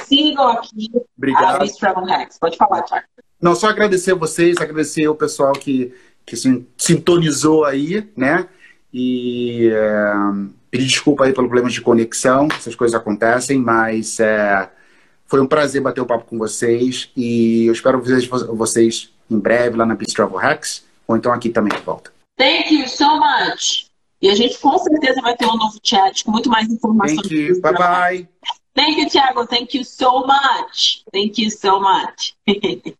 Sigam 0.00 0.48
aqui 0.58 0.90
Obrigado. 1.16 1.62
a 1.62 1.68
Travel 1.78 2.04
Hacks. 2.04 2.36
Pode 2.36 2.56
falar, 2.56 2.82
Thiago. 2.82 3.06
Não, 3.40 3.54
só 3.54 3.68
agradecer 3.68 4.10
a 4.10 4.16
vocês, 4.16 4.56
agradecer 4.56 5.06
o 5.06 5.14
pessoal 5.14 5.52
que 5.52 5.94
que 6.26 6.36
sintonizou 6.76 7.64
aí, 7.64 8.10
né? 8.16 8.48
E 8.92 9.68
é, 9.72 10.14
pedir 10.74 10.88
desculpa 10.88 11.24
aí 11.24 11.32
pelo 11.32 11.46
problema 11.46 11.70
de 11.70 11.80
conexão, 11.80 12.48
essas 12.50 12.74
coisas 12.74 12.98
acontecem, 12.98 13.58
mas 13.58 14.18
é, 14.18 14.68
foi 15.24 15.40
um 15.40 15.46
prazer 15.46 15.80
bater 15.80 16.00
o 16.00 16.04
um 16.04 16.06
papo 16.06 16.24
com 16.24 16.36
vocês 16.36 17.10
e 17.16 17.66
eu 17.66 17.72
espero 17.72 18.02
vocês, 18.02 18.26
vocês 18.26 19.10
em 19.30 19.38
breve 19.38 19.76
lá 19.76 19.86
na 19.86 19.94
Beast 19.94 20.16
Travel 20.16 20.36
Hacks 20.36 20.84
ou 21.06 21.16
então 21.16 21.32
aqui 21.32 21.48
também 21.48 21.72
de 21.78 21.84
volta. 21.84 22.12
Thank 22.36 22.74
you 22.74 22.88
so 22.88 23.20
much. 23.20 23.86
E 24.20 24.28
a 24.28 24.34
gente 24.34 24.58
com 24.58 24.76
certeza 24.78 25.20
vai 25.22 25.36
ter 25.36 25.46
um 25.46 25.56
novo 25.56 25.78
chat 25.80 26.24
com 26.24 26.32
muito 26.32 26.50
mais 26.50 26.68
informações. 26.68 27.20
Thank 27.20 27.34
you. 27.34 27.60
Bye 27.60 27.74
bye. 27.74 28.28
Thank 28.74 29.00
you, 29.00 29.08
Thiago. 29.08 29.46
Thank 29.46 29.78
you 29.78 29.84
so 29.84 30.26
much. 30.26 31.04
Thank 31.12 31.40
you 31.40 31.50
so 31.52 31.78
much. 31.78 32.34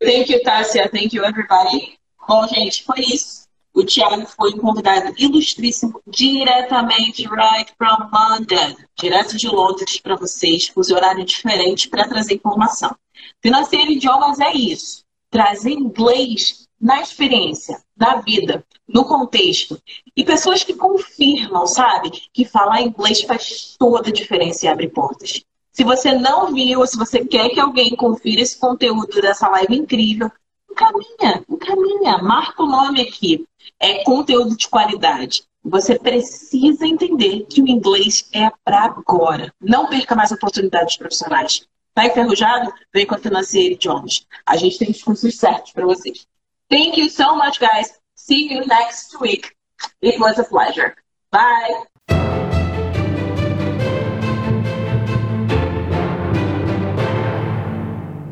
Thank 0.00 0.32
you, 0.32 0.42
Tassia. 0.42 0.88
Thank 0.88 1.14
you, 1.14 1.24
everybody. 1.26 1.98
Bom, 2.26 2.46
gente, 2.48 2.84
foi 2.84 3.00
isso. 3.00 3.45
O 3.76 3.84
Thiago 3.84 4.26
foi 4.26 4.54
um 4.54 4.58
convidado 4.58 5.12
ilustríssimo, 5.18 6.00
diretamente 6.06 7.28
right 7.28 7.70
from 7.76 8.08
London, 8.10 8.74
direto 8.98 9.36
de 9.36 9.48
Londres 9.48 10.00
para 10.00 10.16
vocês, 10.16 10.68
fuso 10.68 10.94
horário 10.94 11.22
diferente 11.26 11.86
para 11.86 12.08
trazer 12.08 12.36
informação. 12.36 12.96
Financeiro 13.42 13.92
Idiomas 13.92 14.40
é 14.40 14.50
isso, 14.54 15.04
trazer 15.30 15.72
inglês 15.72 16.66
na 16.80 17.02
experiência, 17.02 17.78
na 17.94 18.16
vida, 18.22 18.64
no 18.88 19.04
contexto. 19.04 19.78
E 20.16 20.24
pessoas 20.24 20.64
que 20.64 20.72
confirmam, 20.72 21.66
sabe, 21.66 22.10
que 22.32 22.46
falar 22.46 22.80
inglês 22.80 23.20
faz 23.20 23.76
toda 23.78 24.08
a 24.08 24.12
diferença 24.12 24.64
e 24.64 24.68
abre 24.70 24.88
portas. 24.88 25.44
Se 25.70 25.84
você 25.84 26.14
não 26.14 26.50
viu, 26.50 26.86
se 26.86 26.96
você 26.96 27.22
quer 27.26 27.50
que 27.50 27.60
alguém 27.60 27.94
confira 27.94 28.40
esse 28.40 28.58
conteúdo 28.58 29.20
dessa 29.20 29.46
live 29.50 29.76
incrível, 29.76 30.30
encaminha, 30.76 31.44
encaminha, 31.48 32.18
marca 32.18 32.62
o 32.62 32.66
nome 32.66 33.00
aqui. 33.00 33.46
É 33.80 34.04
conteúdo 34.04 34.56
de 34.56 34.68
qualidade. 34.68 35.42
Você 35.64 35.98
precisa 35.98 36.86
entender 36.86 37.46
que 37.46 37.60
o 37.60 37.66
inglês 37.66 38.28
é 38.32 38.50
para 38.64 38.84
agora. 38.84 39.52
Não 39.60 39.88
perca 39.88 40.14
mais 40.14 40.30
oportunidades 40.30 40.96
profissionais. 40.96 41.66
Tá 41.92 42.06
enferrujado? 42.06 42.72
Vem 42.92 43.06
com 43.06 43.14
a 43.14 43.18
Financeira 43.18 43.74
Idiomas. 43.74 44.26
A 44.44 44.56
gente 44.56 44.78
tem 44.78 44.90
os 44.90 45.02
cursos 45.02 45.34
certos 45.36 45.72
para 45.72 45.86
vocês. 45.86 46.26
Thank 46.70 47.00
you 47.00 47.08
so 47.08 47.36
much, 47.36 47.58
guys. 47.58 47.98
See 48.14 48.52
you 48.52 48.66
next 48.66 49.16
week. 49.20 49.50
It 50.02 50.18
was 50.20 50.38
a 50.38 50.44
pleasure. 50.44 50.94
Bye. 51.32 51.95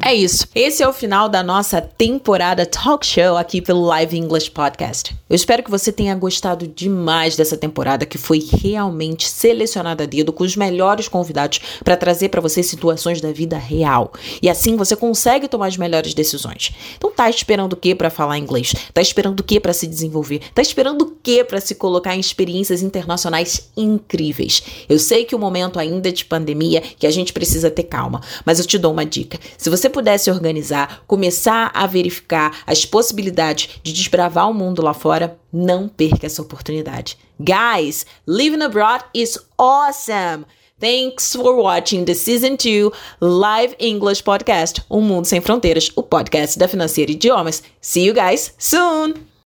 É 0.07 0.13
isso. 0.13 0.47
Esse 0.55 0.83
é 0.83 0.87
o 0.87 0.93
final 0.93 1.31
da 1.31 1.43
nossa 1.43 1.81
temporada 1.81 2.67
talk 2.67 3.07
show 3.07 3.39
aqui 3.39 3.63
pelo 3.63 3.81
Live 3.87 4.15
English 4.15 4.51
Podcast. 4.51 5.17
Eu 5.31 5.35
espero 5.35 5.63
que 5.63 5.71
você 5.71 5.91
tenha 5.91 6.15
gostado 6.15 6.69
demais 6.69 7.37
dessa 7.37 7.57
temporada 7.57 8.05
que 8.05 8.19
foi 8.19 8.47
realmente 8.63 9.27
selecionada 9.27 10.05
a 10.05 10.07
dedo 10.07 10.31
com 10.31 10.45
os 10.45 10.57
melhores 10.57 11.09
convidados 11.09 11.59
para 11.83 11.97
trazer 11.97 12.29
para 12.29 12.43
você 12.43 12.63
situações 12.63 13.23
da 13.23 13.33
vida 13.33 13.57
real. 13.57 14.13
E 14.43 14.51
assim 14.51 14.77
você 14.77 14.95
consegue 14.95 15.49
tomar 15.49 15.69
as 15.69 15.79
melhores 15.79 16.13
decisões. 16.13 16.71
Então 16.99 17.11
tá 17.11 17.31
esperando 17.31 17.73
o 17.73 17.77
que 17.77 17.95
para 17.95 18.11
falar 18.11 18.37
inglês? 18.37 18.75
Tá 18.93 19.01
esperando 19.01 19.41
o 19.41 19.43
que 19.43 19.59
para 19.59 19.73
se 19.73 19.87
desenvolver? 19.87 20.43
Tá 20.55 20.61
esperando 20.61 21.01
o 21.01 21.13
que 21.23 21.43
para 21.45 21.63
se 21.63 21.75
colocar 21.77 22.15
em 22.15 22.21
experiências 22.21 22.83
internacionais 22.83 23.71
incríveis? 23.75 24.63
Eu 24.87 24.99
sei 24.99 25.25
que 25.25 25.35
o 25.35 25.39
momento 25.39 25.79
ainda 25.79 26.11
é 26.11 26.13
de 26.13 26.27
pandemia, 26.27 26.83
que 26.83 27.07
a 27.07 27.11
gente 27.11 27.33
precisa 27.33 27.71
ter 27.71 27.85
calma, 27.85 28.21
mas 28.45 28.59
eu 28.59 28.67
te 28.67 28.77
dou 28.77 28.93
uma 28.93 29.07
dica. 29.07 29.41
Se 29.57 29.71
você 29.71 29.94
pudesse 29.95 30.31
organizar, 30.31 31.03
começar 31.07 31.71
a 31.73 31.87
verificar 31.87 32.63
as 32.67 32.85
possibilidades 32.85 33.81
de 33.83 33.93
desbravar 33.93 34.51
o 34.51 34.55
mundo 34.55 34.83
lá 34.83 34.93
fora, 34.93 35.39
não 35.53 35.89
perca 35.89 36.27
essa 36.27 36.43
oportunidade. 36.43 37.17
Guys, 37.41 38.05
living 38.27 38.63
abroad 38.63 39.05
is 39.15 39.39
awesome! 39.57 40.45
Thanks 40.81 41.35
for 41.35 41.55
watching 41.57 42.05
the 42.05 42.15
Season 42.15 42.57
2 42.57 42.93
Live 43.21 43.77
English 43.79 44.23
Podcast, 44.23 44.83
Um 44.91 45.01
Mundo 45.01 45.27
Sem 45.27 45.41
Fronteiras, 45.41 45.91
o 45.95 46.03
podcast 46.03 46.59
da 46.59 46.69
Financeira 46.69 47.13
Idiomas. 47.13 47.63
See 47.81 48.07
you 48.07 48.15
guys 48.15 48.53
soon! 48.59 49.34